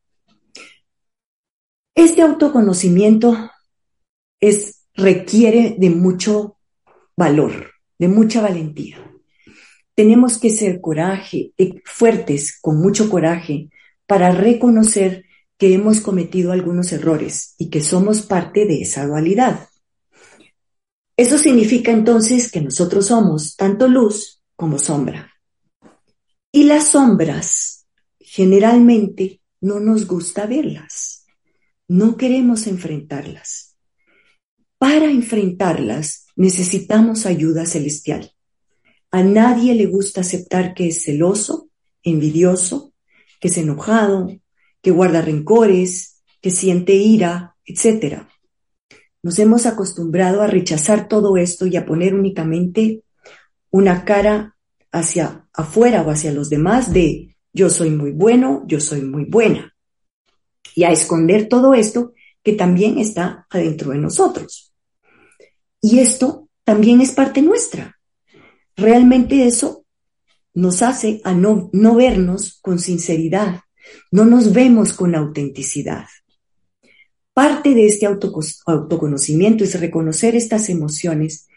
Este 1.93 2.21
autoconocimiento 2.21 3.51
es, 4.39 4.85
requiere 4.93 5.75
de 5.77 5.89
mucho 5.89 6.59
valor, 7.17 7.71
de 7.99 8.07
mucha 8.07 8.41
valentía. 8.41 9.12
Tenemos 9.95 10.37
que 10.37 10.49
ser 10.49 10.81
coraje, 10.81 11.53
eh, 11.57 11.81
fuertes, 11.85 12.59
con 12.59 12.81
mucho 12.81 13.09
coraje, 13.09 13.69
para 14.07 14.31
reconocer 14.31 15.25
que 15.57 15.73
hemos 15.73 16.01
cometido 16.01 16.51
algunos 16.51 16.91
errores 16.91 17.55
y 17.57 17.69
que 17.69 17.81
somos 17.81 18.23
parte 18.23 18.65
de 18.65 18.81
esa 18.81 19.05
dualidad. 19.05 19.67
Eso 21.15 21.37
significa 21.37 21.91
entonces 21.91 22.51
que 22.51 22.59
nosotros 22.61 23.07
somos 23.07 23.55
tanto 23.55 23.87
luz 23.87 24.41
como 24.55 24.79
sombra. 24.79 25.31
Y 26.51 26.63
las 26.63 26.89
sombras 26.89 27.85
generalmente 28.19 29.41
no 29.61 29.79
nos 29.79 30.07
gusta 30.07 30.47
verlas. 30.47 31.25
No 31.87 32.17
queremos 32.17 32.65
enfrentarlas. 32.65 33.77
Para 34.77 35.05
enfrentarlas 35.05 36.25
necesitamos 36.35 37.25
ayuda 37.25 37.65
celestial. 37.65 38.33
A 39.13 39.21
nadie 39.21 39.75
le 39.75 39.85
gusta 39.85 40.21
aceptar 40.21 40.73
que 40.73 40.87
es 40.87 41.03
celoso, 41.03 41.69
envidioso, 42.01 42.93
que 43.39 43.49
es 43.49 43.57
enojado, 43.59 44.35
que 44.81 44.89
guarda 44.89 45.21
rencores, 45.21 46.23
que 46.41 46.49
siente 46.49 46.95
ira, 46.95 47.55
etc. 47.63 48.23
Nos 49.21 49.37
hemos 49.37 49.67
acostumbrado 49.67 50.41
a 50.41 50.47
rechazar 50.47 51.07
todo 51.07 51.37
esto 51.37 51.67
y 51.67 51.75
a 51.75 51.85
poner 51.85 52.15
únicamente 52.15 53.03
una 53.69 54.03
cara 54.03 54.55
hacia 54.91 55.47
afuera 55.53 56.01
o 56.01 56.09
hacia 56.09 56.31
los 56.31 56.49
demás 56.49 56.91
de 56.91 57.37
yo 57.53 57.69
soy 57.69 57.91
muy 57.91 58.13
bueno, 58.13 58.63
yo 58.65 58.79
soy 58.79 59.03
muy 59.03 59.25
buena. 59.25 59.75
Y 60.73 60.85
a 60.85 60.91
esconder 60.91 61.47
todo 61.47 61.75
esto 61.75 62.13
que 62.41 62.53
también 62.53 62.97
está 62.97 63.45
adentro 63.51 63.91
de 63.91 63.99
nosotros. 63.99 64.73
Y 65.79 65.99
esto 65.99 66.49
también 66.63 66.99
es 66.99 67.11
parte 67.11 67.43
nuestra. 67.43 67.99
Realmente 68.75 69.45
eso 69.45 69.85
nos 70.53 70.81
hace 70.81 71.21
a 71.23 71.33
no, 71.33 71.69
no 71.73 71.95
vernos 71.95 72.59
con 72.61 72.79
sinceridad, 72.79 73.61
no 74.11 74.25
nos 74.25 74.53
vemos 74.53 74.93
con 74.93 75.15
autenticidad. 75.15 76.05
Parte 77.33 77.73
de 77.73 77.87
este 77.87 78.05
autoconocimiento 78.05 79.63
es 79.63 79.79
reconocer 79.79 80.35
estas 80.35 80.69
emociones 80.69 81.47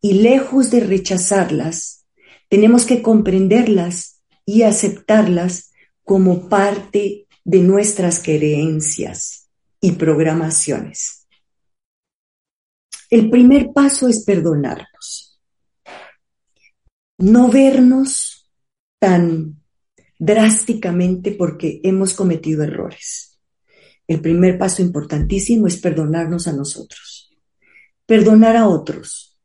y 0.00 0.14
lejos 0.14 0.70
de 0.70 0.80
rechazarlas, 0.80 2.06
tenemos 2.48 2.84
que 2.86 3.02
comprenderlas 3.02 4.22
y 4.44 4.62
aceptarlas 4.62 5.72
como 6.04 6.48
parte 6.48 7.26
de 7.44 7.60
nuestras 7.60 8.22
creencias 8.22 9.48
y 9.80 9.92
programaciones. 9.92 11.26
El 13.10 13.30
primer 13.30 13.72
paso 13.72 14.08
es 14.08 14.24
perdonarnos 14.24 15.25
no 17.18 17.48
vernos 17.48 18.50
tan 18.98 19.62
drásticamente 20.18 21.32
porque 21.32 21.80
hemos 21.82 22.14
cometido 22.14 22.62
errores. 22.62 23.38
El 24.06 24.20
primer 24.20 24.58
paso 24.58 24.82
importantísimo 24.82 25.66
es 25.66 25.78
perdonarnos 25.78 26.46
a 26.46 26.52
nosotros, 26.52 27.34
perdonar 28.06 28.56
a 28.56 28.68
otros, 28.68 29.38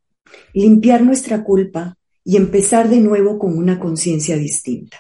limpiar 0.54 1.02
nuestra 1.02 1.44
culpa 1.44 1.98
y 2.24 2.38
empezar 2.38 2.90
de 2.90 3.00
nuevo 3.00 3.40
con 3.40 3.58
una 3.58 3.80
conciencia 3.80 4.38
distinta. 4.38 5.00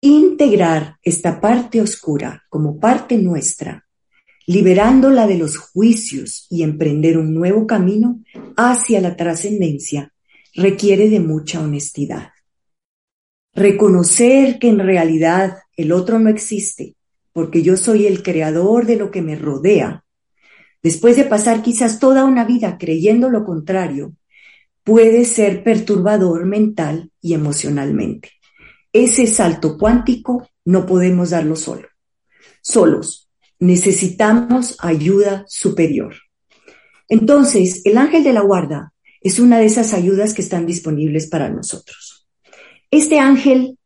Integrar 0.00 0.96
esta 1.02 1.40
parte 1.40 1.80
oscura 1.80 2.44
como 2.48 2.78
parte 2.78 3.18
nuestra, 3.18 3.86
liberándola 4.46 5.26
de 5.26 5.38
los 5.38 5.56
juicios 5.56 6.46
y 6.50 6.62
emprender 6.62 7.18
un 7.18 7.34
nuevo 7.34 7.66
camino 7.66 8.22
hacia 8.56 9.00
la 9.00 9.16
trascendencia 9.16 10.12
requiere 10.58 11.08
de 11.08 11.20
mucha 11.20 11.60
honestidad. 11.60 12.32
Reconocer 13.54 14.58
que 14.58 14.68
en 14.68 14.80
realidad 14.80 15.58
el 15.76 15.92
otro 15.92 16.18
no 16.18 16.28
existe, 16.28 16.96
porque 17.32 17.62
yo 17.62 17.76
soy 17.76 18.06
el 18.06 18.24
creador 18.24 18.84
de 18.84 18.96
lo 18.96 19.12
que 19.12 19.22
me 19.22 19.36
rodea, 19.36 20.04
después 20.82 21.16
de 21.16 21.24
pasar 21.24 21.62
quizás 21.62 22.00
toda 22.00 22.24
una 22.24 22.44
vida 22.44 22.76
creyendo 22.76 23.30
lo 23.30 23.44
contrario, 23.44 24.14
puede 24.82 25.24
ser 25.24 25.62
perturbador 25.62 26.44
mental 26.44 27.12
y 27.20 27.34
emocionalmente. 27.34 28.32
Ese 28.92 29.28
salto 29.28 29.78
cuántico 29.78 30.48
no 30.64 30.86
podemos 30.86 31.30
darlo 31.30 31.54
solo. 31.54 31.86
Solos. 32.62 33.30
Necesitamos 33.60 34.76
ayuda 34.80 35.44
superior. 35.46 36.14
Entonces, 37.08 37.82
el 37.84 37.96
ángel 37.96 38.24
de 38.24 38.32
la 38.32 38.40
guarda 38.40 38.92
es 39.28 39.38
una 39.38 39.58
de 39.58 39.66
esas 39.66 39.92
ayudas 39.92 40.32
que 40.32 40.40
están 40.40 40.64
disponibles 40.64 41.26
para 41.26 41.50
nosotros. 41.50 42.26
Este 42.90 43.18
ángel 43.18 43.78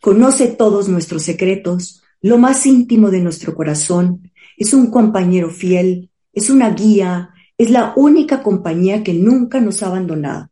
conoce 0.00 0.46
todos 0.46 0.88
nuestros 0.88 1.24
secretos, 1.24 2.04
lo 2.22 2.38
más 2.38 2.64
íntimo 2.66 3.10
de 3.10 3.18
nuestro 3.20 3.56
corazón, 3.56 4.30
es 4.56 4.72
un 4.74 4.92
compañero 4.92 5.50
fiel, 5.50 6.10
es 6.32 6.50
una 6.50 6.70
guía, 6.70 7.30
es 7.58 7.70
la 7.70 7.94
única 7.96 8.44
compañía 8.44 9.02
que 9.02 9.12
nunca 9.12 9.60
nos 9.60 9.82
ha 9.82 9.88
abandonado. 9.88 10.50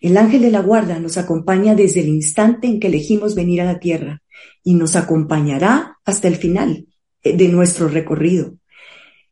El 0.00 0.18
ángel 0.18 0.42
de 0.42 0.52
la 0.52 0.60
guarda 0.60 1.00
nos 1.00 1.18
acompaña 1.18 1.74
desde 1.74 1.98
el 1.98 2.08
instante 2.10 2.68
en 2.68 2.78
que 2.78 2.86
elegimos 2.86 3.34
venir 3.34 3.60
a 3.60 3.64
la 3.64 3.80
tierra 3.80 4.22
y 4.62 4.74
nos 4.74 4.94
acompañará 4.94 5.98
hasta 6.04 6.28
el 6.28 6.36
final 6.36 6.86
de 7.24 7.48
nuestro 7.48 7.88
recorrido. 7.88 8.54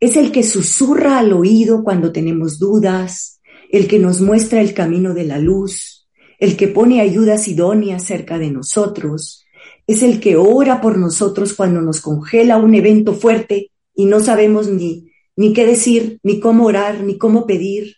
Es 0.00 0.16
el 0.16 0.32
que 0.32 0.42
susurra 0.42 1.20
al 1.20 1.32
oído 1.32 1.84
cuando 1.84 2.10
tenemos 2.10 2.58
dudas, 2.58 3.38
el 3.72 3.88
que 3.88 3.98
nos 3.98 4.20
muestra 4.20 4.60
el 4.60 4.74
camino 4.74 5.14
de 5.14 5.24
la 5.24 5.38
luz, 5.38 6.06
el 6.38 6.58
que 6.58 6.68
pone 6.68 7.00
ayudas 7.00 7.48
idóneas 7.48 8.04
cerca 8.04 8.38
de 8.38 8.50
nosotros, 8.50 9.46
es 9.86 10.02
el 10.02 10.20
que 10.20 10.36
ora 10.36 10.82
por 10.82 10.98
nosotros 10.98 11.54
cuando 11.54 11.80
nos 11.80 12.02
congela 12.02 12.58
un 12.58 12.74
evento 12.74 13.14
fuerte 13.14 13.70
y 13.94 14.04
no 14.04 14.20
sabemos 14.20 14.68
ni, 14.68 15.10
ni 15.36 15.54
qué 15.54 15.66
decir, 15.66 16.20
ni 16.22 16.38
cómo 16.38 16.66
orar, 16.66 17.00
ni 17.02 17.16
cómo 17.16 17.46
pedir. 17.46 17.96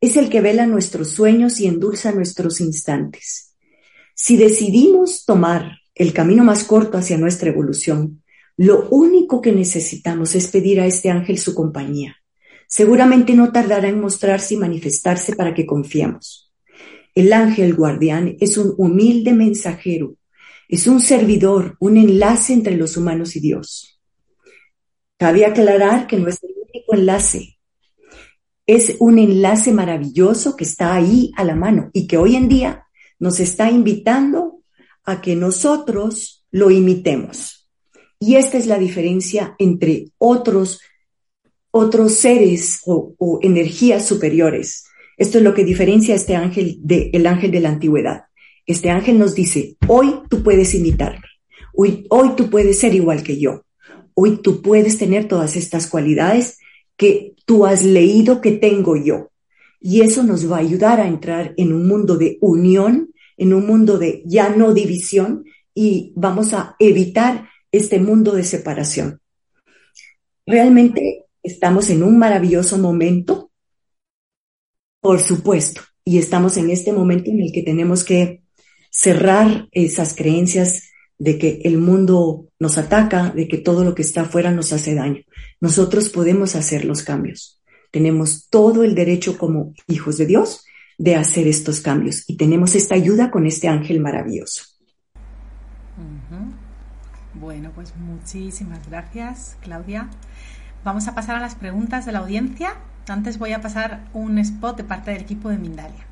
Es 0.00 0.16
el 0.16 0.28
que 0.28 0.40
vela 0.40 0.66
nuestros 0.66 1.10
sueños 1.10 1.60
y 1.60 1.68
endulza 1.68 2.10
nuestros 2.10 2.60
instantes. 2.60 3.54
Si 4.16 4.36
decidimos 4.36 5.24
tomar 5.24 5.78
el 5.94 6.12
camino 6.12 6.42
más 6.42 6.64
corto 6.64 6.98
hacia 6.98 7.18
nuestra 7.18 7.50
evolución, 7.50 8.24
lo 8.56 8.88
único 8.90 9.40
que 9.40 9.52
necesitamos 9.52 10.34
es 10.34 10.48
pedir 10.48 10.80
a 10.80 10.86
este 10.86 11.08
ángel 11.08 11.38
su 11.38 11.54
compañía 11.54 12.17
seguramente 12.68 13.34
no 13.34 13.50
tardará 13.50 13.88
en 13.88 14.00
mostrarse 14.00 14.54
y 14.54 14.58
manifestarse 14.58 15.34
para 15.34 15.54
que 15.54 15.66
confiemos. 15.66 16.52
El 17.14 17.32
ángel 17.32 17.74
guardián 17.74 18.36
es 18.38 18.56
un 18.58 18.74
humilde 18.76 19.32
mensajero, 19.32 20.14
es 20.68 20.86
un 20.86 21.00
servidor, 21.00 21.76
un 21.80 21.96
enlace 21.96 22.52
entre 22.52 22.76
los 22.76 22.96
humanos 22.96 23.34
y 23.34 23.40
Dios. 23.40 24.00
Cabe 25.16 25.44
aclarar 25.46 26.06
que 26.06 26.18
no 26.18 26.28
es 26.28 26.38
el 26.44 26.50
único 26.62 26.94
enlace, 26.94 27.58
es 28.66 28.96
un 29.00 29.18
enlace 29.18 29.72
maravilloso 29.72 30.54
que 30.54 30.64
está 30.64 30.94
ahí 30.94 31.32
a 31.36 31.42
la 31.42 31.56
mano 31.56 31.90
y 31.94 32.06
que 32.06 32.18
hoy 32.18 32.36
en 32.36 32.48
día 32.48 32.84
nos 33.18 33.40
está 33.40 33.70
invitando 33.70 34.62
a 35.04 35.22
que 35.22 35.34
nosotros 35.34 36.46
lo 36.50 36.70
imitemos. 36.70 37.70
Y 38.20 38.34
esta 38.34 38.58
es 38.58 38.66
la 38.66 38.78
diferencia 38.78 39.56
entre 39.58 40.12
otros 40.18 40.80
otros 41.70 42.14
seres 42.14 42.80
o, 42.86 43.38
energías 43.42 44.06
superiores. 44.06 44.84
Esto 45.16 45.38
es 45.38 45.44
lo 45.44 45.54
que 45.54 45.64
diferencia 45.64 46.14
este 46.14 46.36
ángel 46.36 46.78
del 46.80 47.26
ángel 47.26 47.50
de 47.50 47.60
la 47.60 47.70
antigüedad. 47.70 48.24
este 48.66 48.90
ángel 48.90 49.18
nos 49.18 49.34
dice, 49.34 49.76
hoy 49.86 50.14
tú 50.28 50.42
puedes 50.42 50.74
imitarme, 50.74 51.26
hoy, 51.74 52.06
hoy 52.10 52.36
tú 52.36 52.50
puedes 52.50 52.78
ser 52.78 52.94
igual 52.94 53.22
que 53.22 53.38
yo, 53.38 53.64
hoy 54.14 54.38
tú 54.42 54.60
puedes 54.60 54.98
tener 54.98 55.26
todas 55.26 55.56
estas 55.56 55.86
cualidades 55.86 56.58
que 56.96 57.34
tú 57.46 57.64
has 57.64 57.84
leído 57.84 58.40
que 58.40 58.52
tengo 58.52 58.96
yo. 58.96 59.30
Y 59.80 60.02
eso 60.02 60.22
nos 60.22 60.50
va 60.50 60.56
a 60.56 60.60
ayudar 60.60 61.00
a 61.00 61.08
entrar 61.08 61.54
en 61.56 61.72
un 61.72 61.86
mundo 61.86 62.16
de 62.16 62.36
unión, 62.40 63.14
en 63.36 63.54
un 63.54 63.66
mundo 63.66 63.96
de 63.96 64.22
ya 64.26 64.50
no 64.50 64.74
división, 64.74 65.44
y 65.72 66.12
vamos 66.16 66.52
a 66.52 66.74
evitar 66.78 67.48
este 67.70 68.00
mundo 68.00 68.32
de 68.32 68.42
separación. 68.42 69.20
Realmente 70.44 71.27
estamos 71.48 71.90
en 71.90 72.02
un 72.02 72.18
maravilloso 72.18 72.78
momento, 72.78 73.50
por 75.00 75.20
supuesto, 75.20 75.82
y 76.04 76.18
estamos 76.18 76.56
en 76.56 76.70
este 76.70 76.92
momento 76.92 77.30
en 77.30 77.40
el 77.40 77.52
que 77.52 77.62
tenemos 77.62 78.04
que 78.04 78.42
cerrar 78.90 79.68
esas 79.72 80.14
creencias 80.14 80.90
de 81.18 81.38
que 81.38 81.60
el 81.64 81.78
mundo 81.78 82.46
nos 82.58 82.78
ataca, 82.78 83.30
de 83.30 83.48
que 83.48 83.58
todo 83.58 83.84
lo 83.84 83.94
que 83.94 84.02
está 84.02 84.22
afuera 84.22 84.52
nos 84.52 84.72
hace 84.72 84.94
daño. 84.94 85.22
Nosotros 85.60 86.08
podemos 86.08 86.54
hacer 86.54 86.84
los 86.84 87.02
cambios. 87.02 87.60
Tenemos 87.90 88.48
todo 88.48 88.84
el 88.84 88.94
derecho 88.94 89.36
como 89.36 89.74
hijos 89.88 90.18
de 90.18 90.26
Dios 90.26 90.64
de 90.98 91.14
hacer 91.14 91.46
estos 91.46 91.80
cambios 91.80 92.24
y 92.28 92.36
tenemos 92.36 92.74
esta 92.74 92.94
ayuda 92.94 93.30
con 93.30 93.46
este 93.46 93.68
ángel 93.68 94.00
maravilloso. 94.00 94.62
Bueno, 97.34 97.70
pues 97.72 97.94
muchísimas 97.96 98.88
gracias, 98.88 99.56
Claudia. 99.60 100.10
Vamos 100.84 101.08
a 101.08 101.14
pasar 101.14 101.36
a 101.36 101.40
las 101.40 101.54
preguntas 101.54 102.06
de 102.06 102.12
la 102.12 102.20
audiencia. 102.20 102.74
Antes 103.08 103.38
voy 103.38 103.52
a 103.52 103.60
pasar 103.60 104.00
un 104.12 104.38
spot 104.38 104.76
de 104.76 104.84
parte 104.84 105.10
del 105.10 105.22
equipo 105.22 105.48
de 105.48 105.58
Mindalia. 105.58 106.04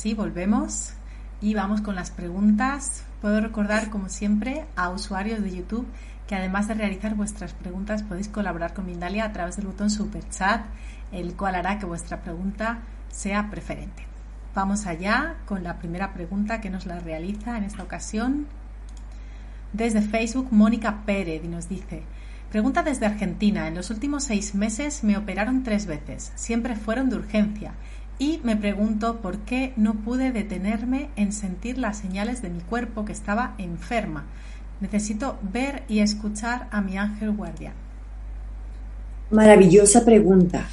Sí, 0.00 0.14
volvemos 0.14 0.94
y 1.42 1.52
vamos 1.52 1.82
con 1.82 1.94
las 1.94 2.10
preguntas. 2.10 3.04
Puedo 3.20 3.38
recordar, 3.42 3.90
como 3.90 4.08
siempre, 4.08 4.64
a 4.74 4.88
usuarios 4.88 5.42
de 5.42 5.54
YouTube 5.54 5.86
que 6.26 6.34
además 6.34 6.68
de 6.68 6.72
realizar 6.72 7.14
vuestras 7.14 7.52
preguntas 7.52 8.02
podéis 8.02 8.28
colaborar 8.28 8.72
con 8.72 8.86
Mindalia 8.86 9.26
a 9.26 9.32
través 9.34 9.56
del 9.56 9.66
botón 9.66 9.90
Super 9.90 10.26
Chat, 10.30 10.64
el 11.12 11.34
cual 11.34 11.54
hará 11.54 11.78
que 11.78 11.84
vuestra 11.84 12.22
pregunta 12.22 12.78
sea 13.10 13.50
preferente. 13.50 14.06
Vamos 14.54 14.86
allá 14.86 15.36
con 15.44 15.64
la 15.64 15.78
primera 15.78 16.14
pregunta 16.14 16.62
que 16.62 16.70
nos 16.70 16.86
la 16.86 16.98
realiza 16.98 17.58
en 17.58 17.64
esta 17.64 17.82
ocasión 17.82 18.46
desde 19.74 20.00
Facebook 20.00 20.48
Mónica 20.50 21.02
Pérez 21.04 21.44
y 21.44 21.48
nos 21.48 21.68
dice, 21.68 22.04
pregunta 22.50 22.82
desde 22.82 23.04
Argentina, 23.04 23.68
en 23.68 23.74
los 23.74 23.90
últimos 23.90 24.24
seis 24.24 24.54
meses 24.54 25.04
me 25.04 25.18
operaron 25.18 25.62
tres 25.62 25.84
veces, 25.84 26.32
siempre 26.36 26.74
fueron 26.74 27.10
de 27.10 27.16
urgencia 27.16 27.74
y 28.20 28.38
me 28.44 28.54
pregunto 28.54 29.16
por 29.22 29.38
qué 29.38 29.72
no 29.76 29.94
pude 29.94 30.30
detenerme 30.30 31.08
en 31.16 31.32
sentir 31.32 31.78
las 31.78 31.98
señales 31.98 32.42
de 32.42 32.50
mi 32.50 32.60
cuerpo 32.60 33.06
que 33.06 33.12
estaba 33.12 33.54
enferma. 33.56 34.26
Necesito 34.80 35.38
ver 35.42 35.84
y 35.88 36.00
escuchar 36.00 36.68
a 36.70 36.82
mi 36.82 36.98
ángel 36.98 37.32
guardián. 37.32 37.72
Maravillosa 39.30 40.04
pregunta. 40.04 40.68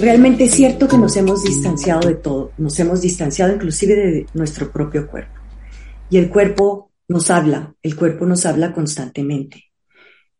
Realmente 0.00 0.44
es 0.44 0.54
cierto 0.54 0.88
que 0.88 0.98
nos 0.98 1.16
hemos 1.16 1.44
distanciado 1.44 2.08
de 2.08 2.16
todo, 2.16 2.50
nos 2.58 2.78
hemos 2.80 3.00
distanciado 3.00 3.54
inclusive 3.54 3.94
de 3.94 4.26
nuestro 4.34 4.72
propio 4.72 5.06
cuerpo. 5.06 5.40
Y 6.10 6.16
el 6.16 6.28
cuerpo 6.28 6.90
nos 7.06 7.30
habla, 7.30 7.72
el 7.84 7.94
cuerpo 7.94 8.26
nos 8.26 8.46
habla 8.46 8.72
constantemente. 8.72 9.66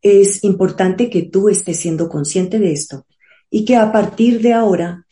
Es 0.01 0.43
importante 0.43 1.09
que 1.09 1.23
tú 1.23 1.47
estés 1.47 1.79
siendo 1.79 2.09
consciente 2.09 2.59
de 2.59 2.73
esto 2.73 3.05
y 3.49 3.63
que 3.63 3.77
a 3.77 3.93
partir 3.93 4.41
de 4.41 4.51
ahora 4.51 5.04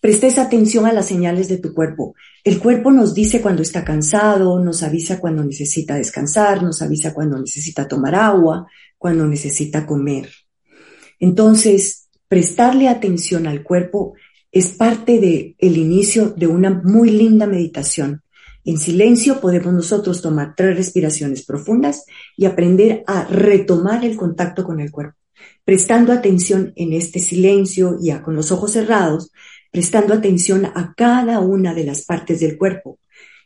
prestes 0.00 0.38
atención 0.38 0.86
a 0.86 0.92
las 0.92 1.06
señales 1.06 1.48
de 1.48 1.58
tu 1.58 1.74
cuerpo. 1.74 2.14
El 2.42 2.58
cuerpo 2.58 2.90
nos 2.90 3.14
dice 3.14 3.42
cuando 3.42 3.62
está 3.62 3.84
cansado, 3.84 4.58
nos 4.58 4.82
avisa 4.82 5.20
cuando 5.20 5.44
necesita 5.44 5.94
descansar, 5.94 6.62
nos 6.62 6.80
avisa 6.82 7.12
cuando 7.12 7.38
necesita 7.38 7.86
tomar 7.86 8.14
agua, 8.14 8.66
cuando 8.96 9.26
necesita 9.26 9.86
comer. 9.86 10.30
Entonces, 11.18 12.08
prestarle 12.28 12.88
atención 12.88 13.46
al 13.46 13.62
cuerpo 13.62 14.14
es 14.50 14.68
parte 14.68 15.20
del 15.20 15.54
el 15.58 15.76
inicio 15.76 16.30
de 16.30 16.46
una 16.46 16.70
muy 16.70 17.10
linda 17.10 17.46
meditación. 17.46 18.22
En 18.64 18.78
silencio 18.78 19.40
podemos 19.40 19.72
nosotros 19.72 20.20
tomar 20.20 20.54
tres 20.56 20.76
respiraciones 20.76 21.44
profundas 21.44 22.04
y 22.36 22.46
aprender 22.46 23.04
a 23.06 23.24
retomar 23.24 24.04
el 24.04 24.16
contacto 24.16 24.64
con 24.64 24.80
el 24.80 24.90
cuerpo. 24.90 25.16
Prestando 25.64 26.12
atención 26.12 26.72
en 26.76 26.92
este 26.92 27.20
silencio 27.20 27.96
y 28.02 28.12
con 28.20 28.34
los 28.34 28.50
ojos 28.50 28.72
cerrados, 28.72 29.30
prestando 29.70 30.14
atención 30.14 30.66
a 30.66 30.94
cada 30.96 31.40
una 31.40 31.74
de 31.74 31.84
las 31.84 32.02
partes 32.02 32.40
del 32.40 32.58
cuerpo, 32.58 32.98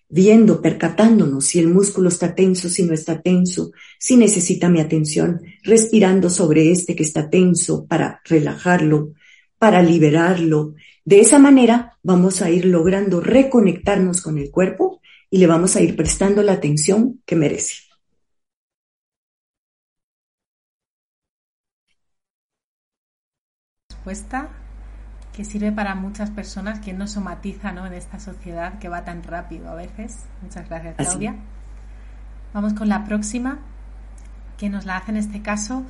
viendo, 0.09 0.63
percatándonos 0.63 1.45
si 1.45 1.59
el 1.59 1.69
músculo 1.69 2.09
está 2.09 2.35
tenso, 2.35 2.69
si 2.69 2.85
no 2.85 2.95
está 2.95 3.21
tenso, 3.21 3.73
si 3.99 4.17
necesita 4.17 4.69
mi 4.69 4.81
atención, 4.81 5.41
respirando 5.63 6.31
sobre 6.31 6.71
este 6.71 6.95
que 6.95 7.03
está 7.03 7.29
tenso 7.29 7.87
para 7.87 8.21
relajarlo, 8.25 9.13
para 9.59 9.83
liberarlo. 9.83 10.75
De 11.05 11.21
esa 11.21 11.39
manera 11.39 11.99
vamos 12.03 12.43
a 12.43 12.51
ir 12.51 12.65
logrando 12.65 13.21
reconectarnos 13.21 14.23
con 14.23 14.39
el 14.39 14.51
cuerpo 14.51 15.01
y 15.31 15.39
le 15.39 15.47
vamos 15.47 15.77
a 15.77 15.83
ir 15.83 15.97
prestando 15.97 16.43
la 16.43 16.53
atención 16.53 17.21
que 17.27 17.37
merece. 17.37 17.75
Respuesta 23.91 24.63
que 25.35 25.44
sirve 25.44 25.73
para 25.73 25.94
muchas 25.94 26.31
personas 26.31 26.79
que 26.79 26.92
no 26.92 27.09
somatiza 27.09 27.73
¿no? 27.73 27.87
en 27.87 27.94
esta 27.94 28.20
sociedad 28.20 28.79
que 28.79 28.88
va 28.88 29.05
tan 29.05 29.23
rápido 29.23 29.68
a 29.68 29.75
veces. 29.75 30.25
Muchas 30.42 30.68
gracias, 30.68 30.94
Claudia. 30.97 31.35
Vamos 32.53 32.73
con 32.75 32.88
la 32.88 33.05
próxima, 33.05 33.59
que 34.57 34.70
nos 34.70 34.87
la 34.87 34.99
hace 34.99 35.11
en 35.11 35.16
este 35.16 35.42
caso 35.42 35.85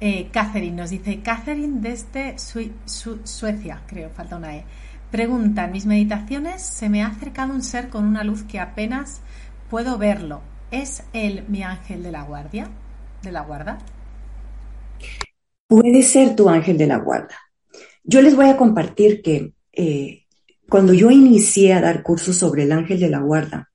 eh, 0.00 0.28
Catherine. 0.32 0.76
Nos 0.76 0.90
dice 0.90 1.20
Catherine 1.22 1.80
desde 1.80 2.36
Suecia, 2.38 3.82
creo, 3.88 4.10
falta 4.10 4.36
una 4.36 4.54
E. 4.54 4.64
Pregunta, 5.10 5.64
en 5.64 5.72
mis 5.72 5.86
meditaciones 5.86 6.62
se 6.62 6.88
me 6.88 7.02
ha 7.02 7.08
acercado 7.08 7.52
un 7.54 7.62
ser 7.62 7.88
con 7.88 8.04
una 8.04 8.22
luz 8.22 8.44
que 8.44 8.60
apenas 8.60 9.22
puedo 9.70 9.98
verlo. 9.98 10.40
¿Es 10.70 11.02
él 11.12 11.44
mi 11.48 11.64
ángel 11.64 12.04
de 12.04 12.12
la 12.12 12.22
guardia? 12.22 12.68
¿De 13.22 13.32
la 13.32 13.40
guarda? 13.40 13.78
Puede 15.66 16.02
ser 16.02 16.36
tu 16.36 16.48
ángel 16.48 16.78
de 16.78 16.86
la 16.86 16.98
guarda. 16.98 17.47
Yo 18.10 18.22
les 18.22 18.34
voy 18.34 18.46
a 18.46 18.56
compartir 18.56 19.20
que 19.20 19.52
eh, 19.70 20.22
cuando 20.66 20.94
yo 20.94 21.10
inicié 21.10 21.74
a 21.74 21.82
dar 21.82 22.02
cursos 22.02 22.36
sobre 22.36 22.62
el 22.62 22.72
ángel 22.72 22.98
de 22.98 23.10
la 23.10 23.18
guarda 23.18 23.70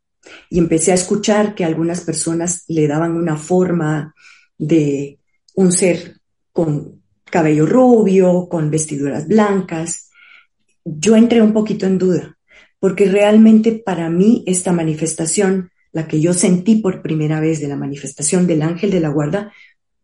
y 0.50 0.58
empecé 0.58 0.92
a 0.92 0.96
escuchar 0.96 1.54
que 1.54 1.64
algunas 1.64 2.02
personas 2.02 2.64
le 2.68 2.88
daban 2.88 3.16
una 3.16 3.38
forma 3.38 4.16
de 4.58 5.20
un 5.54 5.72
ser 5.72 6.18
con 6.52 7.04
cabello 7.26 7.68
rubio, 7.68 8.48
con 8.50 8.72
vestiduras 8.72 9.28
blancas, 9.28 10.10
yo 10.84 11.16
entré 11.16 11.40
un 11.40 11.54
poquito 11.54 11.86
en 11.86 12.00
duda, 12.00 12.36
porque 12.80 13.06
realmente 13.06 13.72
para 13.72 14.10
mí 14.10 14.44
esta 14.48 14.72
manifestación, 14.72 15.70
la 15.92 16.08
que 16.08 16.20
yo 16.20 16.34
sentí 16.34 16.78
por 16.78 17.04
primera 17.04 17.40
vez 17.40 17.60
de 17.60 17.68
la 17.68 17.76
manifestación 17.76 18.48
del 18.48 18.64
ángel 18.64 18.90
de 18.90 19.00
la 19.00 19.10
guarda, 19.10 19.54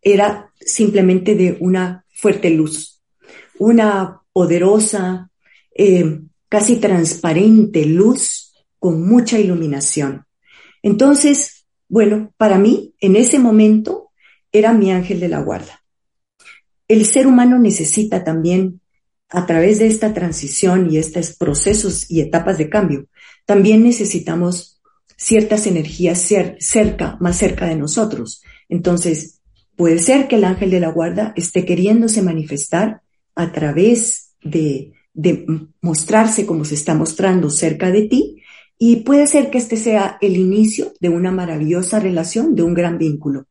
era 0.03 0.51
simplemente 0.59 1.33
de 1.33 1.57
una 1.59 2.05
fuerte 2.13 2.51
luz, 2.51 2.98
una 3.59 4.21
poderosa, 4.33 5.29
eh, 5.75 6.21
casi 6.47 6.77
transparente 6.77 7.85
luz 7.85 8.53
con 8.79 9.07
mucha 9.07 9.37
iluminación. 9.37 10.25
Entonces, 10.81 11.67
bueno, 11.87 12.33
para 12.37 12.57
mí 12.57 12.95
en 12.99 13.15
ese 13.15 13.37
momento 13.39 14.11
era 14.51 14.73
mi 14.73 14.91
ángel 14.91 15.19
de 15.19 15.29
la 15.29 15.41
guarda. 15.41 15.83
El 16.87 17.05
ser 17.05 17.27
humano 17.27 17.59
necesita 17.59 18.23
también, 18.23 18.81
a 19.29 19.45
través 19.45 19.77
de 19.77 19.87
esta 19.87 20.13
transición 20.13 20.89
y 20.89 20.97
estos 20.97 21.35
procesos 21.35 22.09
y 22.09 22.21
etapas 22.21 22.57
de 22.57 22.69
cambio, 22.69 23.07
también 23.45 23.83
necesitamos 23.83 24.81
ciertas 25.15 25.67
energías 25.67 26.27
cerca, 26.59 27.17
más 27.19 27.37
cerca 27.37 27.67
de 27.67 27.75
nosotros. 27.75 28.41
Entonces, 28.69 29.41
puede 29.75 29.99
ser 29.99 30.27
que 30.27 30.37
el 30.37 30.45
ángel 30.45 30.71
de 30.71 30.79
la 30.79 30.89
guarda 30.89 31.33
esté 31.35 31.65
queriéndose 31.65 32.21
manifestar 32.21 33.01
a 33.39 33.53
través 33.53 34.35
de, 34.43 34.93
mostrarse 35.81 36.45
como 36.45 36.65
se 36.65 36.75
está 36.75 36.93
mostrando 36.93 37.49
cerca 37.49 37.89
de 37.89 38.03
ti 38.03 38.41
y 38.77 38.97
puede 38.97 39.27
ser 39.27 39.49
que 39.49 39.57
este 39.57 39.77
sea 39.77 40.17
el 40.21 40.37
inicio 40.37 40.93
de 40.99 41.09
una 41.09 41.31
maravillosa 41.31 41.99
relación, 41.99 42.53
de 42.55 42.63
un 42.63 42.73
gran 42.73 42.97
vínculo. 42.97 43.47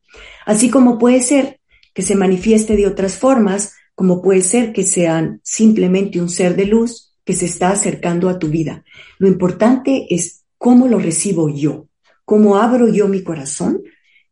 Así 0.47 0.71
como 0.71 0.99
puede 0.99 1.23
ser 1.23 1.61
que 1.95 2.03
se 2.03 2.17
manifieste 2.17 2.77
de 2.77 2.87
otras 2.87 3.17
formas 3.17 3.75
como 3.95 4.23
puede 4.23 4.43
ser 4.43 4.73
que 4.73 4.87
sean 4.87 5.41
simplemente 5.43 6.21
un 6.21 6.29
ser 6.29 6.55
de 6.55 6.67
luz 6.67 7.15
que 7.25 7.35
se 7.35 7.47
está 7.47 7.71
acercando 7.71 8.29
a 8.29 8.39
tu 8.39 8.49
vida. 8.49 8.85
Lo 9.19 9.27
importante 9.27 10.07
es 10.11 10.45
cómo 10.59 10.87
lo 10.87 10.99
recibo 10.99 11.49
yo, 11.49 11.89
cómo 12.25 12.57
abro 12.57 12.89
yo 12.89 13.09
mi 13.09 13.23
corazón 13.23 13.83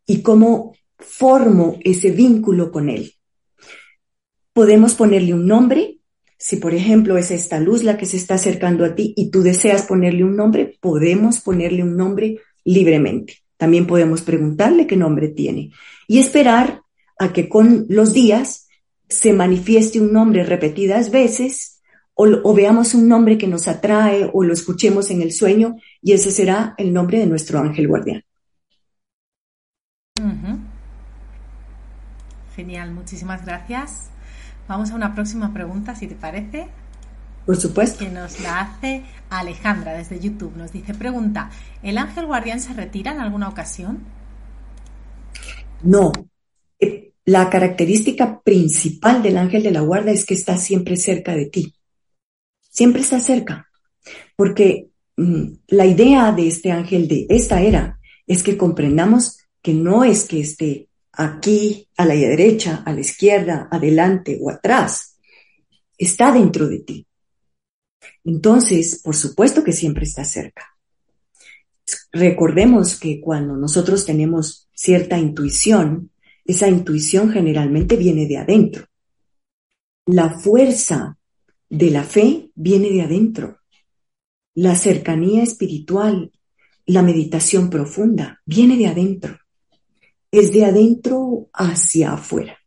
y 0.06 0.20
cómo 0.20 0.74
formo 0.98 1.78
ese 1.82 2.10
vínculo 2.10 2.70
con 2.70 2.88
él. 2.88 3.15
Podemos 4.56 4.94
ponerle 4.94 5.34
un 5.34 5.46
nombre. 5.46 5.98
Si, 6.38 6.56
por 6.56 6.72
ejemplo, 6.72 7.18
es 7.18 7.30
esta 7.30 7.60
luz 7.60 7.82
la 7.82 7.98
que 7.98 8.06
se 8.06 8.16
está 8.16 8.36
acercando 8.36 8.86
a 8.86 8.94
ti 8.94 9.12
y 9.14 9.30
tú 9.30 9.42
deseas 9.42 9.82
ponerle 9.82 10.24
un 10.24 10.34
nombre, 10.34 10.78
podemos 10.80 11.40
ponerle 11.40 11.82
un 11.82 11.94
nombre 11.94 12.40
libremente. 12.64 13.42
También 13.58 13.86
podemos 13.86 14.22
preguntarle 14.22 14.86
qué 14.86 14.96
nombre 14.96 15.28
tiene 15.28 15.72
y 16.08 16.20
esperar 16.20 16.80
a 17.18 17.34
que 17.34 17.50
con 17.50 17.84
los 17.90 18.14
días 18.14 18.66
se 19.10 19.34
manifieste 19.34 20.00
un 20.00 20.14
nombre 20.14 20.42
repetidas 20.42 21.10
veces 21.10 21.82
o, 22.14 22.54
veamos 22.54 22.94
un 22.94 23.08
nombre 23.08 23.36
que 23.36 23.48
nos 23.48 23.68
atrae 23.68 24.30
o 24.32 24.42
lo 24.42 24.54
escuchemos 24.54 25.10
en 25.10 25.20
el 25.20 25.32
sueño 25.32 25.76
y 26.00 26.12
ese 26.12 26.30
será 26.30 26.74
el 26.78 26.94
nombre 26.94 27.18
de 27.18 27.26
nuestro 27.26 27.58
ángel 27.58 27.88
guardián. 27.88 28.22
Genial, 32.54 32.94
muchísimas 32.94 33.44
gracias. 33.44 34.15
Vamos 34.68 34.90
a 34.90 34.94
una 34.96 35.14
próxima 35.14 35.52
pregunta, 35.52 35.94
si 35.94 36.06
te 36.06 36.14
parece. 36.14 36.68
Por 37.44 37.56
supuesto. 37.56 38.04
Que 38.04 38.10
nos 38.10 38.40
la 38.40 38.60
hace 38.60 39.04
Alejandra 39.30 39.94
desde 39.94 40.18
YouTube. 40.18 40.56
Nos 40.56 40.72
dice, 40.72 40.94
pregunta, 40.94 41.50
¿el 41.82 41.98
ángel 41.98 42.26
guardián 42.26 42.60
se 42.60 42.72
retira 42.72 43.12
en 43.12 43.20
alguna 43.20 43.48
ocasión? 43.48 44.00
No. 45.82 46.10
Eh, 46.80 47.12
la 47.24 47.48
característica 47.48 48.40
principal 48.40 49.22
del 49.22 49.36
ángel 49.36 49.62
de 49.62 49.70
la 49.70 49.80
guarda 49.80 50.10
es 50.10 50.24
que 50.24 50.34
está 50.34 50.58
siempre 50.58 50.96
cerca 50.96 51.36
de 51.36 51.46
ti. 51.46 51.74
Siempre 52.68 53.02
está 53.02 53.20
cerca. 53.20 53.68
Porque 54.34 54.88
mm, 55.16 55.44
la 55.68 55.86
idea 55.86 56.32
de 56.32 56.48
este 56.48 56.72
ángel 56.72 57.06
de 57.06 57.26
esta 57.28 57.62
era 57.62 58.00
es 58.26 58.42
que 58.42 58.56
comprendamos 58.56 59.38
que 59.62 59.72
no 59.72 60.02
es 60.02 60.24
que 60.24 60.40
esté 60.40 60.85
aquí, 61.16 61.88
a 61.96 62.04
la 62.04 62.14
derecha, 62.14 62.82
a 62.84 62.92
la 62.92 63.00
izquierda, 63.00 63.68
adelante 63.70 64.38
o 64.40 64.50
atrás. 64.50 65.18
Está 65.96 66.32
dentro 66.32 66.68
de 66.68 66.80
ti. 66.80 67.06
Entonces, 68.24 69.00
por 69.02 69.16
supuesto 69.16 69.64
que 69.64 69.72
siempre 69.72 70.04
está 70.04 70.24
cerca. 70.24 70.76
Recordemos 72.12 72.98
que 72.98 73.20
cuando 73.20 73.56
nosotros 73.56 74.04
tenemos 74.04 74.68
cierta 74.74 75.18
intuición, 75.18 76.10
esa 76.44 76.68
intuición 76.68 77.30
generalmente 77.30 77.96
viene 77.96 78.26
de 78.26 78.38
adentro. 78.38 78.86
La 80.06 80.38
fuerza 80.38 81.18
de 81.68 81.90
la 81.90 82.04
fe 82.04 82.50
viene 82.54 82.90
de 82.90 83.02
adentro. 83.02 83.60
La 84.54 84.74
cercanía 84.74 85.42
espiritual, 85.42 86.32
la 86.86 87.02
meditación 87.02 87.68
profunda, 87.68 88.40
viene 88.44 88.76
de 88.76 88.86
adentro. 88.86 89.38
Es 90.30 90.52
de 90.52 90.64
adentro 90.64 91.48
hacia 91.52 92.12
afuera. 92.14 92.58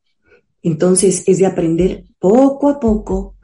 Entonces 0.62 1.24
es 1.28 1.40
de 1.40 1.46
aprender 1.46 2.06
poco 2.20 2.70
a 2.70 2.80
poco 2.80 3.36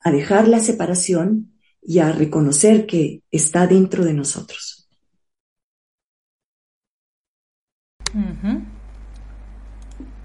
a 0.00 0.10
dejar 0.10 0.48
la 0.48 0.60
separación 0.60 1.54
y 1.80 1.98
a 1.98 2.12
reconocer 2.12 2.86
que 2.86 3.22
está 3.30 3.66
dentro 3.66 4.04
de 4.04 4.14
nosotros. 4.14 4.88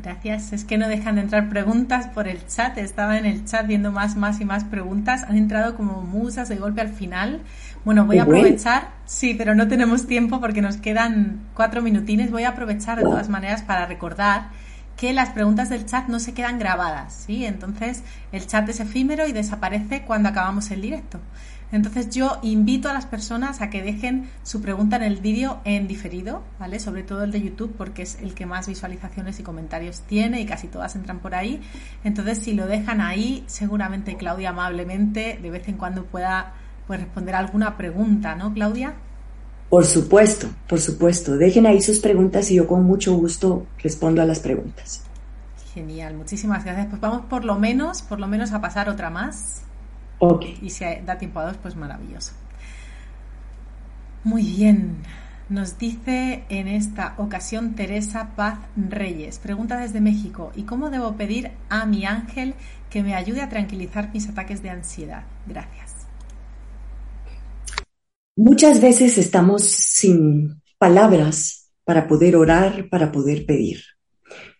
Gracias. 0.02 0.54
Es 0.54 0.64
que 0.64 0.78
no 0.78 0.88
dejan 0.88 1.16
de 1.16 1.22
entrar 1.22 1.50
preguntas 1.50 2.08
por 2.08 2.28
el 2.28 2.46
chat. 2.48 2.78
Estaba 2.78 3.18
en 3.18 3.26
el 3.26 3.46
chat 3.46 3.68
viendo 3.68 3.92
más, 3.92 4.16
más 4.16 4.40
y 4.40 4.46
más 4.46 4.64
preguntas. 4.64 5.24
Han 5.24 5.38
entrado 5.38 5.76
como 5.76 6.02
musas 6.02 6.48
de 6.48 6.56
golpe 6.56 6.82
al 6.82 6.90
final. 6.90 7.42
Bueno, 7.84 8.06
voy 8.06 8.20
a 8.20 8.24
aprovechar. 8.24 8.92
Sí, 9.06 9.36
pero 9.38 9.56
no 9.56 9.68
tenemos 9.68 10.08
tiempo 10.08 10.40
porque 10.40 10.62
nos 10.62 10.78
quedan 10.78 11.42
cuatro 11.54 11.82
minutines. 11.82 12.32
Voy 12.32 12.44
a 12.44 12.50
aprovechar 12.50 12.98
de 12.98 13.04
todas 13.04 13.30
maneras 13.30 13.62
para 13.62 13.86
recordar 13.86 14.50
que 14.96 15.14
las 15.14 15.30
preguntas 15.30 15.70
del 15.70 15.86
chat 15.86 16.08
no 16.08 16.20
se 16.20 16.34
quedan 16.34 16.60
grabadas, 16.60 17.24
¿sí? 17.26 17.46
Entonces 17.46 18.04
el 18.34 18.46
chat 18.48 18.68
es 18.68 18.82
efímero 18.82 19.28
y 19.28 19.32
desaparece 19.32 20.02
cuando 20.02 20.28
acabamos 20.28 20.72
el 20.72 20.82
directo. 20.82 21.22
Entonces 21.72 22.10
yo 22.10 22.40
invito 22.42 22.90
a 22.90 22.94
las 22.94 23.06
personas 23.06 23.62
a 23.62 23.70
que 23.70 23.84
dejen 23.84 24.30
su 24.44 24.62
pregunta 24.62 24.96
en 24.96 25.04
el 25.04 25.18
vídeo 25.18 25.60
en 25.66 25.88
diferido, 25.88 26.42
¿vale? 26.60 26.80
Sobre 26.80 27.04
todo 27.04 27.24
el 27.24 27.32
de 27.32 27.42
YouTube 27.42 27.74
porque 27.78 28.02
es 28.02 28.18
el 28.22 28.34
que 28.34 28.46
más 28.46 28.68
visualizaciones 28.68 29.40
y 29.40 29.44
comentarios 29.44 30.02
tiene 30.02 30.42
y 30.42 30.46
casi 30.46 30.68
todas 30.68 30.96
entran 30.96 31.20
por 31.20 31.36
ahí. 31.36 31.62
Entonces 32.04 32.40
si 32.40 32.54
lo 32.54 32.66
dejan 32.66 33.02
ahí, 33.02 33.44
seguramente 33.48 34.18
Claudia 34.18 34.50
amablemente 34.50 35.40
de 35.42 35.52
vez 35.52 35.68
en 35.68 35.78
cuando 35.78 36.06
pueda 36.06 36.54
pues, 36.88 37.00
responder 37.02 37.36
alguna 37.36 37.78
pregunta, 37.78 38.36
¿no, 38.36 38.54
Claudia? 38.54 38.96
Por 39.70 39.86
supuesto, 39.86 40.48
por 40.68 40.80
supuesto. 40.80 41.38
Dejen 41.38 41.68
ahí 41.68 41.82
sus 41.82 42.00
preguntas 42.00 42.50
y 42.50 42.56
yo 42.56 42.68
con 42.68 42.84
mucho 42.84 43.14
gusto 43.14 43.68
respondo 43.78 44.24
a 44.24 44.26
las 44.26 44.40
preguntas. 44.40 45.04
Genial, 45.76 46.16
muchísimas 46.16 46.66
gracias. 46.66 46.88
Pues 46.88 47.00
vamos 47.00 47.26
por 47.30 47.46
lo 47.46 47.60
menos, 47.60 48.02
por 48.02 48.20
lo 48.20 48.26
menos 48.26 48.52
a 48.52 48.62
pasar 48.62 48.90
otra 48.90 49.12
más. 49.12 49.62
Y 50.62 50.70
si 50.70 50.86
da 51.06 51.18
tiempo 51.18 51.40
a 51.40 51.46
dos, 51.46 51.58
pues 51.58 51.76
maravilloso. 51.76 52.34
Muy 54.24 54.44
bien. 54.44 54.98
Nos 55.50 55.80
dice 55.80 56.44
en 56.50 56.68
esta 56.68 57.16
ocasión 57.18 57.74
Teresa 57.74 58.36
Paz 58.36 58.60
Reyes. 58.76 59.40
Pregunta 59.40 59.78
desde 59.80 60.02
México. 60.02 60.52
¿Y 60.56 60.64
cómo 60.64 60.90
debo 60.92 61.16
pedir 61.16 61.52
a 61.70 61.86
mi 61.86 62.06
ángel 62.06 62.54
que 62.90 63.02
me 63.02 63.16
ayude 63.16 63.42
a 63.42 63.50
tranquilizar 63.50 64.14
mis 64.14 64.30
ataques 64.30 64.62
de 64.62 64.70
ansiedad? 64.70 65.24
Gracias. 65.48 65.96
Muchas 68.36 68.80
veces 68.80 69.18
estamos 69.18 69.64
sin 69.64 70.62
palabras 70.78 71.72
para 71.84 72.08
poder 72.08 72.36
orar, 72.36 72.88
para 72.90 73.12
poder 73.12 73.46
pedir. 73.46 73.82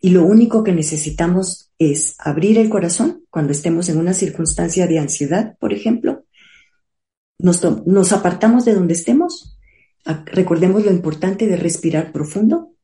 Y 0.02 0.10
lo 0.10 0.24
único 0.24 0.64
que 0.64 0.72
necesitamos 0.72 1.69
es 1.80 2.16
abrir 2.20 2.60
el 2.60 2.70
corazón 2.70 3.24
cuando 3.32 3.52
estemos 3.54 3.90
en 3.90 3.98
una 3.98 4.14
circunstancia 4.14 4.86
de 4.86 5.00
ansiedad, 5.00 5.58
por 5.60 5.74
ejemplo. 5.74 6.26
Nos, 7.40 7.64
apartamos 8.12 8.66
de 8.66 8.76
donde 8.76 8.94
estemos. 8.94 9.58
Recordemos 10.26 10.86
lo 10.86 10.92
importante 10.92 11.48
de 11.48 11.56
respirar 11.56 12.12
profundo. 12.12 12.76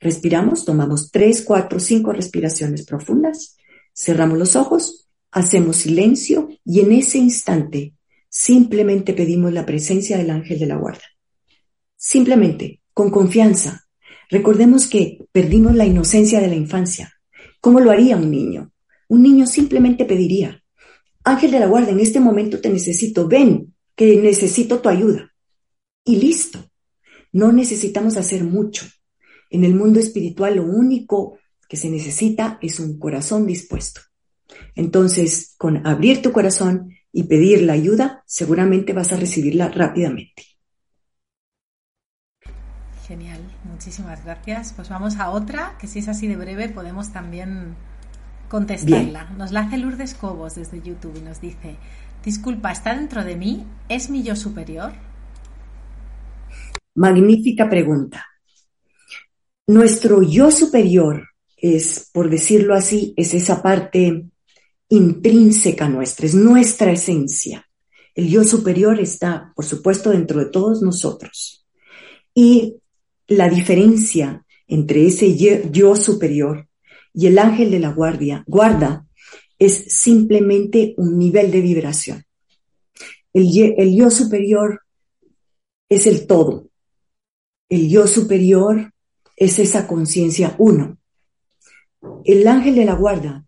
Respiramos, 0.00 0.64
tomamos 0.64 1.10
tres, 1.10 1.42
cuatro, 1.42 1.78
cinco 1.78 2.12
respiraciones 2.12 2.86
profundas, 2.86 3.56
cerramos 3.94 4.38
los 4.38 4.56
ojos, 4.56 5.08
hacemos 5.30 5.76
silencio 5.76 6.48
y 6.64 6.80
en 6.80 6.92
ese 6.92 7.18
instante 7.18 7.94
Simplemente 8.34 9.12
pedimos 9.12 9.52
la 9.52 9.66
presencia 9.66 10.16
del 10.16 10.30
ángel 10.30 10.58
de 10.58 10.64
la 10.64 10.76
guarda. 10.76 11.04
Simplemente, 11.98 12.80
con 12.94 13.10
confianza. 13.10 13.84
Recordemos 14.30 14.86
que 14.86 15.18
perdimos 15.32 15.74
la 15.74 15.84
inocencia 15.84 16.40
de 16.40 16.48
la 16.48 16.54
infancia. 16.54 17.12
¿Cómo 17.62 17.78
lo 17.78 17.92
haría 17.92 18.16
un 18.16 18.28
niño? 18.28 18.72
Un 19.08 19.22
niño 19.22 19.46
simplemente 19.46 20.04
pediría, 20.04 20.64
ángel 21.22 21.52
de 21.52 21.60
la 21.60 21.68
guarda, 21.68 21.92
en 21.92 22.00
este 22.00 22.18
momento 22.18 22.60
te 22.60 22.68
necesito, 22.68 23.28
ven, 23.28 23.72
que 23.94 24.16
necesito 24.16 24.80
tu 24.80 24.88
ayuda. 24.88 25.32
Y 26.04 26.16
listo. 26.16 26.58
No 27.30 27.52
necesitamos 27.52 28.16
hacer 28.16 28.42
mucho. 28.42 28.84
En 29.48 29.64
el 29.64 29.76
mundo 29.76 30.00
espiritual 30.00 30.56
lo 30.56 30.64
único 30.64 31.38
que 31.68 31.76
se 31.76 31.88
necesita 31.88 32.58
es 32.60 32.80
un 32.80 32.98
corazón 32.98 33.46
dispuesto. 33.46 34.00
Entonces, 34.74 35.54
con 35.56 35.86
abrir 35.86 36.20
tu 36.20 36.32
corazón 36.32 36.90
y 37.12 37.22
pedir 37.22 37.62
la 37.62 37.74
ayuda, 37.74 38.24
seguramente 38.26 38.92
vas 38.92 39.12
a 39.12 39.16
recibirla 39.16 39.68
rápidamente. 39.68 40.42
Genial, 43.06 43.40
muchísimas 43.82 44.24
gracias. 44.24 44.72
Pues 44.76 44.88
vamos 44.88 45.16
a 45.16 45.30
otra, 45.30 45.76
que 45.80 45.88
si 45.88 45.98
es 45.98 46.06
así 46.06 46.28
de 46.28 46.36
breve 46.36 46.68
podemos 46.68 47.12
también 47.12 47.74
contestarla. 48.48 49.30
Nos 49.36 49.50
la 49.50 49.62
hace 49.62 49.76
Lourdes 49.76 50.14
Cobos 50.14 50.54
desde 50.54 50.80
YouTube 50.80 51.16
y 51.18 51.20
nos 51.20 51.40
dice, 51.40 51.74
disculpa, 52.24 52.70
¿está 52.70 52.94
dentro 52.94 53.24
de 53.24 53.34
mí? 53.34 53.66
¿Es 53.88 54.08
mi 54.08 54.22
yo 54.22 54.36
superior? 54.36 54.92
Magnífica 56.94 57.68
pregunta. 57.68 58.24
Nuestro 59.66 60.22
yo 60.22 60.52
superior 60.52 61.30
es, 61.56 62.08
por 62.12 62.30
decirlo 62.30 62.76
así, 62.76 63.12
es 63.16 63.34
esa 63.34 63.64
parte 63.64 64.26
intrínseca 64.90 65.88
nuestra, 65.88 66.26
es 66.26 66.36
nuestra 66.36 66.92
esencia. 66.92 67.66
El 68.14 68.28
yo 68.28 68.44
superior 68.44 69.00
está, 69.00 69.52
por 69.56 69.64
supuesto, 69.64 70.10
dentro 70.10 70.38
de 70.38 70.50
todos 70.50 70.82
nosotros. 70.82 71.66
Y 72.32 72.76
la 73.36 73.48
diferencia 73.48 74.44
entre 74.66 75.06
ese 75.06 75.36
yo 75.36 75.96
superior 75.96 76.68
y 77.14 77.26
el 77.26 77.38
ángel 77.38 77.70
de 77.70 77.78
la 77.78 77.90
guardia, 77.90 78.44
guarda, 78.46 79.06
es 79.58 79.84
simplemente 79.88 80.94
un 80.96 81.18
nivel 81.18 81.50
de 81.50 81.60
vibración. 81.60 82.24
El, 83.32 83.94
yo 83.94 84.10
superior 84.10 84.80
es 85.88 86.06
el 86.06 86.26
todo. 86.26 86.68
El 87.68 87.88
yo 87.88 88.06
superior 88.06 88.92
es 89.36 89.58
esa 89.58 89.86
conciencia 89.86 90.54
uno. 90.58 90.98
El 92.24 92.46
ángel 92.48 92.74
de 92.74 92.84
la 92.84 92.94
guarda 92.94 93.44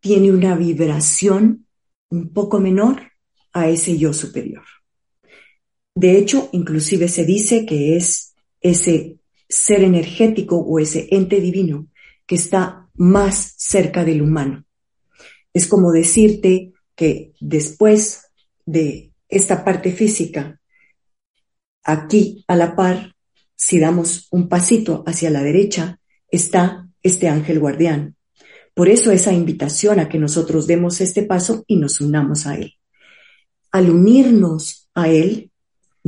tiene 0.00 0.30
una 0.30 0.54
vibración 0.56 1.66
un 2.10 2.32
poco 2.32 2.60
menor 2.60 3.02
a 3.52 3.68
ese 3.68 3.98
yo 3.98 4.12
superior. 4.12 4.64
De 5.94 6.16
hecho, 6.16 6.48
inclusive 6.52 7.08
se 7.08 7.24
dice 7.24 7.66
que 7.66 7.96
es 7.96 8.29
ese 8.60 9.18
ser 9.48 9.82
energético 9.82 10.56
o 10.58 10.78
ese 10.78 11.08
ente 11.10 11.40
divino 11.40 11.88
que 12.26 12.36
está 12.36 12.88
más 12.94 13.54
cerca 13.56 14.04
del 14.04 14.22
humano. 14.22 14.64
Es 15.52 15.66
como 15.66 15.90
decirte 15.90 16.72
que 16.94 17.32
después 17.40 18.30
de 18.64 19.12
esta 19.28 19.64
parte 19.64 19.92
física, 19.92 20.60
aquí 21.82 22.44
a 22.46 22.56
la 22.56 22.76
par, 22.76 23.16
si 23.56 23.78
damos 23.78 24.28
un 24.30 24.48
pasito 24.48 25.02
hacia 25.06 25.30
la 25.30 25.42
derecha, 25.42 25.98
está 26.30 26.88
este 27.02 27.28
ángel 27.28 27.58
guardián. 27.58 28.16
Por 28.74 28.88
eso 28.88 29.10
esa 29.10 29.32
invitación 29.32 29.98
a 29.98 30.08
que 30.08 30.18
nosotros 30.18 30.66
demos 30.66 31.00
este 31.00 31.22
paso 31.22 31.64
y 31.66 31.76
nos 31.76 32.00
unamos 32.00 32.46
a 32.46 32.56
él. 32.56 32.74
Al 33.72 33.90
unirnos 33.90 34.88
a 34.94 35.08
él, 35.08 35.49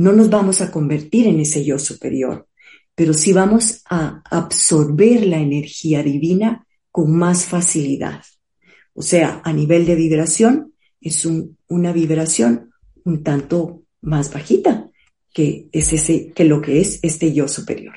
no 0.03 0.11
nos 0.11 0.29
vamos 0.29 0.59
a 0.59 0.69
convertir 0.69 1.27
en 1.27 1.39
ese 1.39 1.63
yo 1.63 1.79
superior, 1.79 2.47
pero 2.93 3.13
sí 3.13 3.31
vamos 3.31 3.81
a 3.89 4.21
absorber 4.29 5.25
la 5.25 5.37
energía 5.37 6.03
divina 6.03 6.67
con 6.91 7.15
más 7.15 7.45
facilidad. 7.45 8.21
O 8.93 9.01
sea, 9.01 9.41
a 9.45 9.53
nivel 9.53 9.85
de 9.85 9.95
vibración, 9.95 10.73
es 10.99 11.25
una 11.25 11.93
vibración 11.93 12.71
un 13.05 13.23
tanto 13.23 13.83
más 14.01 14.31
bajita 14.31 14.89
que 15.33 15.67
es 15.71 15.93
ese, 15.93 16.31
que 16.33 16.43
lo 16.43 16.61
que 16.61 16.81
es 16.81 16.99
este 17.01 17.33
yo 17.33 17.47
superior. 17.47 17.95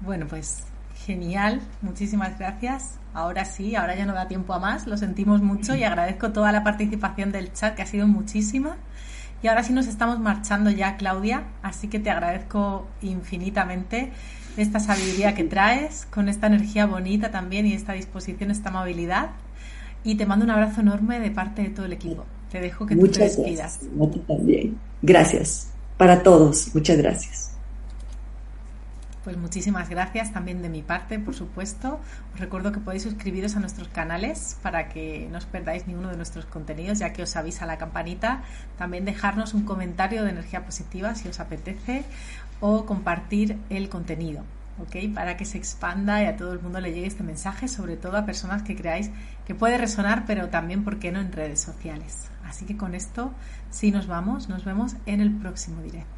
Bueno, 0.00 0.26
pues 0.26 0.64
genial, 1.06 1.60
muchísimas 1.82 2.38
gracias. 2.38 2.98
Ahora 3.12 3.44
sí, 3.44 3.76
ahora 3.76 3.94
ya 3.94 4.06
no 4.06 4.14
da 4.14 4.28
tiempo 4.28 4.54
a 4.54 4.58
más, 4.58 4.86
lo 4.86 4.96
sentimos 4.96 5.42
mucho 5.42 5.74
y 5.74 5.84
agradezco 5.84 6.32
toda 6.32 6.52
la 6.52 6.64
participación 6.64 7.32
del 7.32 7.52
chat, 7.52 7.76
que 7.76 7.82
ha 7.82 7.86
sido 7.86 8.06
muchísima. 8.06 8.78
Y 9.44 9.48
ahora 9.48 9.62
sí 9.62 9.74
nos 9.74 9.88
estamos 9.88 10.20
marchando 10.20 10.70
ya, 10.70 10.96
Claudia, 10.96 11.42
así 11.60 11.88
que 11.88 11.98
te 11.98 12.08
agradezco 12.08 12.86
infinitamente 13.02 14.10
esta 14.56 14.80
sabiduría 14.80 15.34
que 15.34 15.44
traes, 15.44 16.06
con 16.06 16.30
esta 16.30 16.46
energía 16.46 16.86
bonita 16.86 17.30
también 17.30 17.66
y 17.66 17.74
esta 17.74 17.92
disposición, 17.92 18.50
esta 18.50 18.70
amabilidad. 18.70 19.32
Y 20.02 20.14
te 20.14 20.24
mando 20.24 20.46
un 20.46 20.50
abrazo 20.50 20.80
enorme 20.80 21.20
de 21.20 21.30
parte 21.30 21.60
de 21.60 21.68
todo 21.68 21.84
el 21.84 21.92
equipo. 21.92 22.24
Te 22.50 22.58
dejo 22.58 22.86
que 22.86 22.96
muchas 22.96 23.36
tú 23.36 23.42
te 23.42 23.50
despidas. 23.50 23.80
Gracias. 23.82 24.26
también. 24.26 24.78
Gracias. 25.02 25.70
Para 25.98 26.22
todos, 26.22 26.74
muchas 26.74 26.96
gracias. 26.96 27.53
Pues 29.24 29.38
muchísimas 29.38 29.88
gracias 29.88 30.34
también 30.34 30.60
de 30.60 30.68
mi 30.68 30.82
parte, 30.82 31.18
por 31.18 31.34
supuesto. 31.34 31.98
Os 32.34 32.40
recuerdo 32.40 32.72
que 32.72 32.80
podéis 32.80 33.04
suscribiros 33.04 33.56
a 33.56 33.60
nuestros 33.60 33.88
canales 33.88 34.58
para 34.62 34.90
que 34.90 35.28
no 35.32 35.38
os 35.38 35.46
perdáis 35.46 35.86
ninguno 35.86 36.10
de 36.10 36.18
nuestros 36.18 36.44
contenidos, 36.44 36.98
ya 36.98 37.14
que 37.14 37.22
os 37.22 37.34
avisa 37.34 37.64
la 37.64 37.78
campanita. 37.78 38.42
También 38.76 39.06
dejarnos 39.06 39.54
un 39.54 39.64
comentario 39.64 40.24
de 40.24 40.30
energía 40.30 40.66
positiva 40.66 41.14
si 41.14 41.28
os 41.28 41.40
apetece 41.40 42.04
o 42.60 42.84
compartir 42.84 43.56
el 43.70 43.88
contenido, 43.88 44.44
¿ok? 44.78 45.14
Para 45.14 45.38
que 45.38 45.46
se 45.46 45.56
expanda 45.56 46.22
y 46.22 46.26
a 46.26 46.36
todo 46.36 46.52
el 46.52 46.60
mundo 46.60 46.80
le 46.80 46.92
llegue 46.92 47.06
este 47.06 47.22
mensaje, 47.22 47.66
sobre 47.66 47.96
todo 47.96 48.18
a 48.18 48.26
personas 48.26 48.62
que 48.62 48.76
creáis 48.76 49.10
que 49.46 49.54
puede 49.54 49.78
resonar, 49.78 50.24
pero 50.26 50.50
también, 50.50 50.84
¿por 50.84 50.98
qué 50.98 51.12
no?, 51.12 51.20
en 51.20 51.32
redes 51.32 51.62
sociales. 51.62 52.28
Así 52.44 52.66
que 52.66 52.76
con 52.76 52.94
esto 52.94 53.32
sí 53.70 53.90
nos 53.90 54.06
vamos, 54.06 54.50
nos 54.50 54.66
vemos 54.66 54.96
en 55.06 55.22
el 55.22 55.34
próximo 55.34 55.80
directo. 55.80 56.13